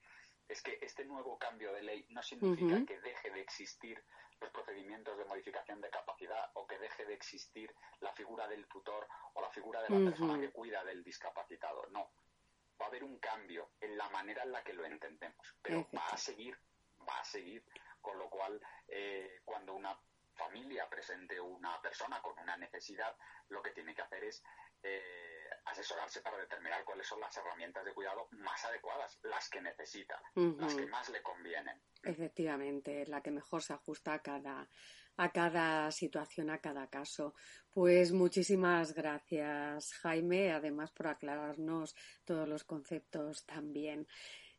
es 0.47 0.61
que 0.61 0.77
este 0.81 1.05
nuevo 1.05 1.37
cambio 1.37 1.73
de 1.73 1.81
ley 1.81 2.05
no 2.09 2.21
significa 2.21 2.85
que 2.85 2.99
deje 3.01 3.31
de 3.31 3.41
existir 3.41 4.03
los 4.39 4.51
procedimientos 4.51 5.17
de 5.17 5.25
modificación 5.25 5.81
de 5.81 5.89
capacidad 5.89 6.51
o 6.53 6.67
que 6.67 6.77
deje 6.77 7.05
de 7.05 7.13
existir 7.13 7.73
la 8.01 8.13
figura 8.13 8.47
del 8.47 8.67
tutor 8.67 9.07
o 9.33 9.41
la 9.41 9.49
figura 9.49 9.81
de 9.81 9.89
la 9.89 10.09
persona 10.09 10.39
que 10.39 10.51
cuida 10.51 10.83
del 10.83 11.03
discapacitado. 11.03 11.87
No. 11.91 12.11
Va 12.79 12.85
a 12.85 12.89
haber 12.89 13.03
un 13.03 13.19
cambio 13.19 13.71
en 13.79 13.97
la 13.97 14.09
manera 14.09 14.43
en 14.43 14.51
la 14.51 14.63
que 14.63 14.73
lo 14.73 14.85
entendemos, 14.85 15.55
pero 15.61 15.87
va 15.95 16.07
a 16.07 16.17
seguir, 16.17 16.57
va 17.07 17.19
a 17.19 17.23
seguir, 17.23 17.63
con 18.01 18.17
lo 18.19 18.29
cual 18.29 18.59
eh, 18.87 19.41
cuando 19.45 19.73
una 19.73 19.97
familia 20.35 20.89
presente 20.89 21.39
una 21.39 21.81
persona 21.81 22.21
con 22.21 22.37
una 22.39 22.57
necesidad, 22.57 23.15
lo 23.49 23.61
que 23.61 23.71
tiene 23.71 23.93
que 23.93 24.01
hacer 24.01 24.23
es 24.23 24.43
eh, 24.81 25.49
asesorarse 25.65 26.21
para 26.21 26.37
determinar 26.37 26.83
cuáles 26.83 27.07
son 27.07 27.19
las 27.21 27.35
herramientas 27.37 27.85
de 27.85 27.93
cuidado 27.93 28.27
más 28.31 28.63
adecuadas, 28.65 29.17
las 29.23 29.49
que 29.49 29.61
necesita, 29.61 30.21
las 30.35 30.75
que 30.75 30.87
más 30.87 31.09
le 31.09 31.21
convienen. 31.21 31.81
Efectivamente, 32.03 33.05
la 33.07 33.21
que 33.21 33.31
mejor 33.31 33.63
se 33.63 33.73
ajusta 33.73 34.13
a 34.13 34.19
cada, 34.19 34.67
a 35.17 35.31
cada 35.31 35.89
situación, 35.91 36.49
a 36.49 36.59
cada 36.59 36.87
caso. 36.87 37.33
Pues 37.69 38.11
muchísimas 38.11 38.93
gracias, 38.93 39.93
Jaime, 39.93 40.51
además 40.51 40.91
por 40.91 41.07
aclararnos 41.07 41.95
todos 42.25 42.47
los 42.47 42.63
conceptos 42.63 43.45
también. 43.45 44.07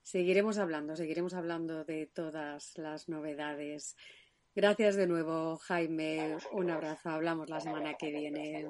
Seguiremos 0.02 0.58
hablando, 0.58 0.96
seguiremos 0.96 1.34
hablando 1.34 1.84
de 1.84 2.06
todas 2.06 2.76
las 2.76 3.08
novedades. 3.08 3.96
Gracias 4.56 4.94
de 4.94 5.08
nuevo, 5.08 5.56
Jaime. 5.56 6.36
Un 6.52 6.70
abrazo. 6.70 7.10
Hablamos 7.10 7.50
la 7.50 7.60
semana 7.60 7.94
que 7.94 8.12
viene. 8.12 8.64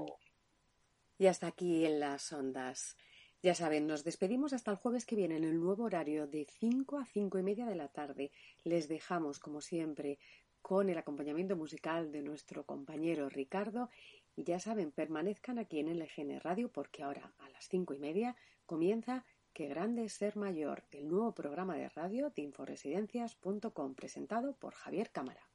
Y 1.19 1.27
hasta 1.27 1.49
aquí 1.49 1.85
en 1.85 2.01
las 2.01 2.33
ondas. 2.33 2.97
Ya 3.43 3.55
saben, 3.55 3.87
nos 3.87 4.03
despedimos 4.03 4.55
hasta 4.55 4.71
el 4.71 4.79
jueves 4.79 5.05
que 5.05 5.15
viene 5.15 5.37
en 5.37 5.45
el 5.45 5.61
nuevo 5.61 5.85
horario 5.85 6.27
de 6.27 6.47
5 6.59 6.99
a 6.99 7.05
5 7.05 7.39
y 7.39 7.43
media 7.43 7.67
de 7.67 7.75
la 7.75 7.89
tarde. 7.89 8.33
Les 8.63 8.89
dejamos, 8.89 9.39
como 9.39 9.61
siempre, 9.61 10.19
con 10.63 10.89
el 10.89 10.97
acompañamiento 10.97 11.55
musical 11.55 12.11
de 12.11 12.23
nuestro 12.23 12.65
compañero 12.65 13.29
Ricardo. 13.29 13.91
Y 14.37 14.45
ya 14.45 14.59
saben, 14.59 14.91
permanezcan 14.91 15.59
aquí 15.59 15.81
en 15.81 15.99
LGN 15.99 16.41
Radio 16.41 16.73
porque 16.73 17.03
ahora 17.03 17.35
a 17.41 17.51
las 17.51 17.69
cinco 17.69 17.93
y 17.93 17.99
media 17.99 18.37
comienza 18.65 19.27
Qué 19.53 19.69
grande 19.69 20.07
es 20.07 20.15
ser 20.15 20.37
mayor, 20.37 20.83
el 20.91 21.07
nuevo 21.07 21.33
programa 21.33 21.77
de 21.77 21.89
radio 21.89 22.31
de 22.31 22.43
inforesidencias.com 22.43 23.95
presentado 23.95 24.57
por 24.57 24.75
Javier 24.75 25.13
Cámara. 25.13 25.49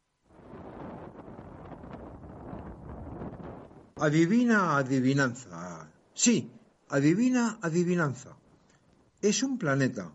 Adivina 3.98 4.78
adivinanza. 4.78 5.92
Sí, 6.14 6.38
adivina 6.88 7.60
adivinanza. 7.62 8.38
Es 9.22 9.44
un 9.44 9.58
planeta. 9.58 10.14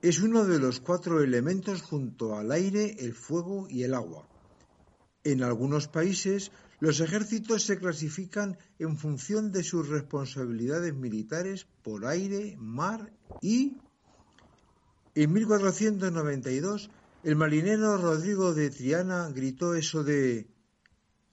Es 0.00 0.20
uno 0.20 0.44
de 0.46 0.58
los 0.58 0.80
cuatro 0.80 1.22
elementos 1.22 1.82
junto 1.82 2.36
al 2.38 2.50
aire, 2.50 2.96
el 3.00 3.12
fuego 3.12 3.66
y 3.68 3.82
el 3.82 3.92
agua. 3.92 4.28
En 5.24 5.42
algunos 5.42 5.88
países 5.88 6.52
los 6.80 7.00
ejércitos 7.00 7.64
se 7.64 7.78
clasifican 7.78 8.56
en 8.78 8.96
función 8.96 9.52
de 9.52 9.62
sus 9.62 9.88
responsabilidades 9.88 10.94
militares 10.94 11.66
por 11.82 12.06
aire, 12.06 12.56
mar 12.58 13.12
y... 13.40 13.82
En 15.14 15.34
1492 15.34 16.90
el 17.24 17.36
marinero 17.36 17.96
Rodrigo 17.98 18.52
de 18.52 18.70
Triana 18.70 19.30
gritó 19.30 19.74
eso 19.74 20.02
de 20.02 20.48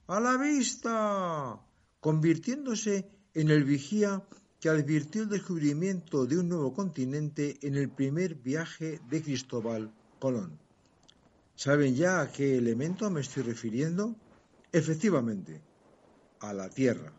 ¡A 0.06 0.20
la 0.20 0.36
vista! 0.36 1.60
convirtiéndose 1.98 3.10
en 3.34 3.50
el 3.50 3.64
vigía 3.64 4.22
que 4.60 4.68
advirtió 4.68 5.22
el 5.22 5.28
descubrimiento 5.28 6.26
de 6.26 6.38
un 6.38 6.48
nuevo 6.48 6.72
continente 6.72 7.58
en 7.62 7.74
el 7.74 7.90
primer 7.90 8.36
viaje 8.36 9.00
de 9.08 9.22
Cristóbal 9.22 9.92
Colón. 10.20 10.58
¿Saben 11.56 11.94
ya 11.94 12.20
a 12.20 12.30
qué 12.30 12.56
elemento 12.56 13.10
me 13.10 13.20
estoy 13.20 13.42
refiriendo? 13.42 14.14
Efectivamente, 14.72 15.60
a 16.40 16.52
la 16.52 16.70
Tierra. 16.70 17.12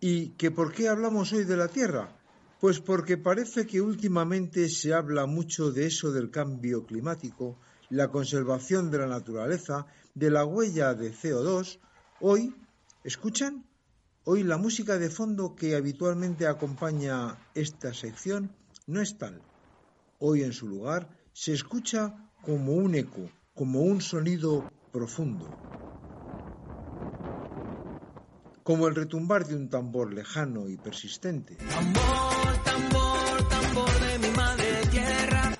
¿Y 0.00 0.30
que 0.30 0.50
por 0.50 0.72
qué 0.72 0.88
hablamos 0.88 1.32
hoy 1.32 1.44
de 1.44 1.56
la 1.56 1.68
Tierra? 1.68 2.16
Pues 2.60 2.80
porque 2.80 3.18
parece 3.18 3.66
que 3.66 3.80
últimamente 3.80 4.68
se 4.70 4.94
habla 4.94 5.26
mucho 5.26 5.70
de 5.70 5.86
eso 5.86 6.10
del 6.12 6.30
cambio 6.30 6.86
climático, 6.86 7.58
la 7.90 8.08
conservación 8.08 8.90
de 8.90 8.98
la 8.98 9.06
naturaleza, 9.06 9.86
de 10.14 10.30
la 10.30 10.44
huella 10.44 10.94
de 10.94 11.12
CO2. 11.12 11.78
Hoy, 12.20 12.54
¿escuchan? 13.02 13.66
Hoy 14.24 14.42
la 14.42 14.56
música 14.56 14.98
de 14.98 15.10
fondo 15.10 15.54
que 15.54 15.76
habitualmente 15.76 16.46
acompaña 16.46 17.38
esta 17.54 17.92
sección 17.92 18.54
no 18.86 19.00
es 19.00 19.18
tal. 19.18 19.42
Hoy 20.18 20.42
en 20.42 20.52
su 20.52 20.68
lugar 20.68 21.08
se 21.32 21.52
escucha 21.52 22.30
como 22.42 22.72
un 22.72 22.94
eco, 22.94 23.30
como 23.54 23.82
un 23.82 24.00
sonido 24.00 24.70
profundo 24.92 25.48
como 28.64 28.88
el 28.88 28.94
retumbar 28.94 29.46
de 29.46 29.54
un 29.54 29.68
tambor 29.68 30.12
lejano 30.12 30.68
y 30.70 30.78
persistente. 30.78 31.56
Tambor, 31.56 32.64
tambor, 32.64 33.48
tambor 33.48 34.00
de 34.00 34.18
mi 34.18 34.34
madre 34.34 34.80
tierra. 34.90 35.58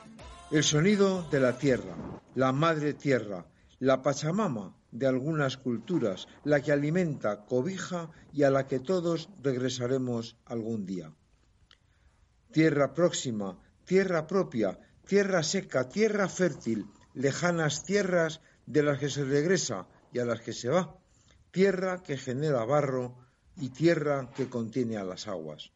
El 0.50 0.64
sonido 0.64 1.22
de 1.30 1.38
la 1.38 1.58
tierra, 1.58 1.94
la 2.34 2.52
madre 2.52 2.94
tierra, 2.94 3.46
la 3.78 4.02
Pachamama 4.02 4.76
de 4.90 5.06
algunas 5.06 5.56
culturas, 5.56 6.28
la 6.44 6.60
que 6.60 6.72
alimenta, 6.72 7.44
cobija 7.44 8.10
y 8.32 8.44
a 8.44 8.50
la 8.50 8.66
que 8.66 8.80
todos 8.80 9.28
regresaremos 9.42 10.36
algún 10.44 10.86
día. 10.86 11.12
Tierra 12.52 12.94
próxima, 12.94 13.58
tierra 13.84 14.26
propia, 14.26 14.78
tierra 15.06 15.42
seca, 15.42 15.88
tierra 15.88 16.28
fértil, 16.28 16.86
lejanas 17.14 17.84
tierras 17.84 18.40
de 18.66 18.82
las 18.82 18.98
que 18.98 19.10
se 19.10 19.24
regresa 19.24 19.88
y 20.12 20.20
a 20.20 20.24
las 20.24 20.40
que 20.40 20.52
se 20.52 20.68
va 20.68 20.98
tierra 21.54 22.02
que 22.02 22.16
genera 22.16 22.64
barro 22.64 23.14
y 23.56 23.68
tierra 23.68 24.28
que 24.34 24.50
contiene 24.50 24.96
a 24.96 25.04
las 25.04 25.28
aguas. 25.28 25.70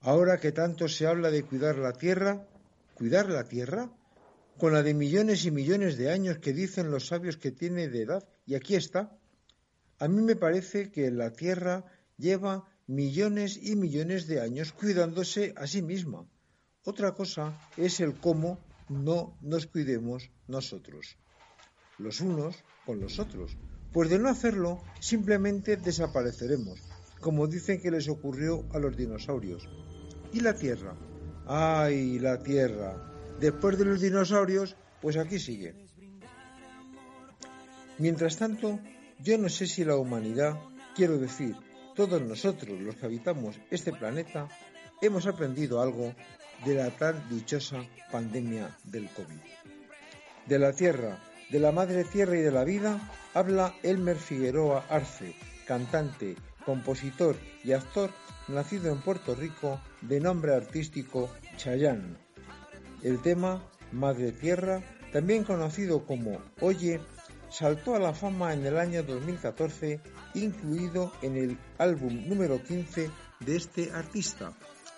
Ahora 0.00 0.38
que 0.38 0.50
tanto 0.50 0.88
se 0.88 1.06
habla 1.06 1.30
de 1.30 1.44
cuidar 1.44 1.76
la 1.76 1.92
tierra, 1.92 2.48
¿cuidar 2.94 3.28
la 3.28 3.44
tierra? 3.44 3.90
Con 4.60 4.74
la 4.74 4.82
de 4.82 4.92
millones 4.92 5.46
y 5.46 5.50
millones 5.50 5.96
de 5.96 6.10
años 6.10 6.36
que 6.36 6.52
dicen 6.52 6.90
los 6.90 7.06
sabios 7.06 7.38
que 7.38 7.50
tiene 7.50 7.88
de 7.88 8.02
edad, 8.02 8.28
y 8.44 8.56
aquí 8.56 8.74
está. 8.74 9.16
A 9.98 10.06
mí 10.06 10.20
me 10.20 10.36
parece 10.36 10.90
que 10.90 11.10
la 11.10 11.32
tierra 11.32 11.86
lleva 12.18 12.68
millones 12.86 13.58
y 13.62 13.74
millones 13.74 14.26
de 14.26 14.42
años 14.42 14.72
cuidándose 14.72 15.54
a 15.56 15.66
sí 15.66 15.80
misma. 15.80 16.28
Otra 16.84 17.14
cosa 17.14 17.58
es 17.78 18.00
el 18.00 18.20
cómo 18.20 18.58
no 18.90 19.34
nos 19.40 19.66
cuidemos 19.66 20.30
nosotros, 20.46 21.16
los 21.96 22.20
unos 22.20 22.62
con 22.84 23.00
los 23.00 23.18
otros, 23.18 23.56
pues 23.92 24.10
de 24.10 24.18
no 24.18 24.28
hacerlo, 24.28 24.82
simplemente 25.00 25.78
desapareceremos, 25.78 26.82
como 27.18 27.46
dicen 27.46 27.80
que 27.80 27.90
les 27.90 28.10
ocurrió 28.10 28.66
a 28.74 28.78
los 28.78 28.94
dinosaurios. 28.94 29.66
¿Y 30.34 30.40
la 30.40 30.52
Tierra? 30.52 30.94
¡Ay, 31.46 32.18
la 32.18 32.42
Tierra! 32.42 33.09
Después 33.40 33.78
de 33.78 33.86
los 33.86 34.00
dinosaurios, 34.02 34.76
pues 35.00 35.16
aquí 35.16 35.38
sigue. 35.38 35.74
Mientras 37.96 38.36
tanto, 38.36 38.78
yo 39.18 39.38
no 39.38 39.48
sé 39.48 39.66
si 39.66 39.82
la 39.84 39.96
humanidad, 39.96 40.58
quiero 40.94 41.16
decir, 41.16 41.56
todos 41.94 42.20
nosotros 42.20 42.78
los 42.80 42.96
que 42.96 43.06
habitamos 43.06 43.56
este 43.70 43.92
planeta, 43.92 44.48
hemos 45.00 45.26
aprendido 45.26 45.80
algo 45.80 46.14
de 46.66 46.74
la 46.74 46.90
tan 46.90 47.28
dichosa 47.30 47.82
pandemia 48.12 48.76
del 48.84 49.08
COVID. 49.08 49.40
De 50.46 50.58
la 50.58 50.72
Tierra, 50.74 51.18
de 51.48 51.60
la 51.60 51.72
Madre 51.72 52.04
Tierra 52.04 52.36
y 52.36 52.42
de 52.42 52.52
la 52.52 52.64
vida 52.64 53.00
habla 53.32 53.74
Elmer 53.82 54.16
Figueroa 54.16 54.84
Arce, 54.90 55.34
cantante, 55.66 56.36
compositor 56.66 57.36
y 57.64 57.72
actor 57.72 58.10
nacido 58.48 58.92
en 58.92 59.00
Puerto 59.00 59.34
Rico 59.34 59.80
de 60.02 60.20
nombre 60.20 60.54
artístico 60.54 61.30
Chayán. 61.56 62.18
El 63.02 63.20
tema 63.22 63.62
Madre 63.92 64.32
Tierra, 64.32 64.82
también 65.12 65.44
conocido 65.44 66.04
como 66.04 66.40
Oye, 66.60 67.00
saltó 67.50 67.94
a 67.94 67.98
la 67.98 68.14
fama 68.14 68.52
en 68.52 68.64
el 68.64 68.78
año 68.78 69.02
2014, 69.02 70.00
incluido 70.34 71.12
en 71.22 71.36
el 71.36 71.58
álbum 71.78 72.28
número 72.28 72.62
15 72.62 73.10
de 73.40 73.56
este 73.56 73.90
artista, 73.92 74.52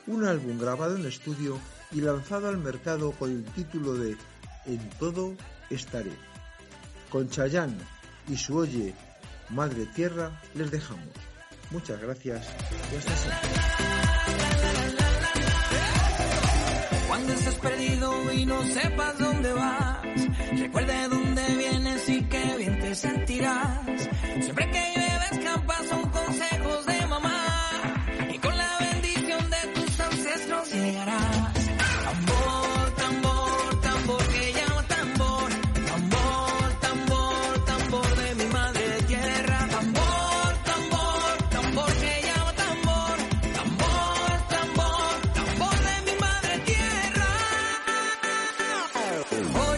un 0.06 0.24
álbum 0.24 0.58
grabado 0.58 0.96
en 0.96 1.06
estudio 1.06 1.58
y 1.92 2.00
lanzado 2.00 2.48
al 2.48 2.58
mercado 2.58 3.12
con 3.12 3.30
el 3.30 3.44
título 3.44 3.94
de 3.94 4.16
En 4.66 4.90
todo 4.98 5.34
estaré. 5.70 6.12
Con 7.10 7.28
Chayán 7.28 7.76
y 8.28 8.36
su 8.36 8.56
Oye, 8.56 8.94
Madre 9.50 9.86
Tierra, 9.86 10.40
les 10.54 10.70
dejamos. 10.70 11.08
Muchas 11.70 12.00
gracias 12.00 12.46
y 12.92 12.96
hasta 12.96 13.16
siempre. 13.16 13.71
Estés 17.32 17.58
y 18.34 18.46
no 18.46 18.62
sepas 18.64 19.18
dónde 19.18 19.52
vas, 19.52 20.02
recuerde 20.58 21.08
dónde 21.08 21.42
vienes 21.56 22.08
y 22.08 22.22
qué 22.24 22.54
bien 22.58 22.78
te 22.78 22.94
sentirás. 22.94 24.08
Siempre 24.40 24.70
que 24.70 24.92
yo 24.96 25.01
Oh. 49.34 49.71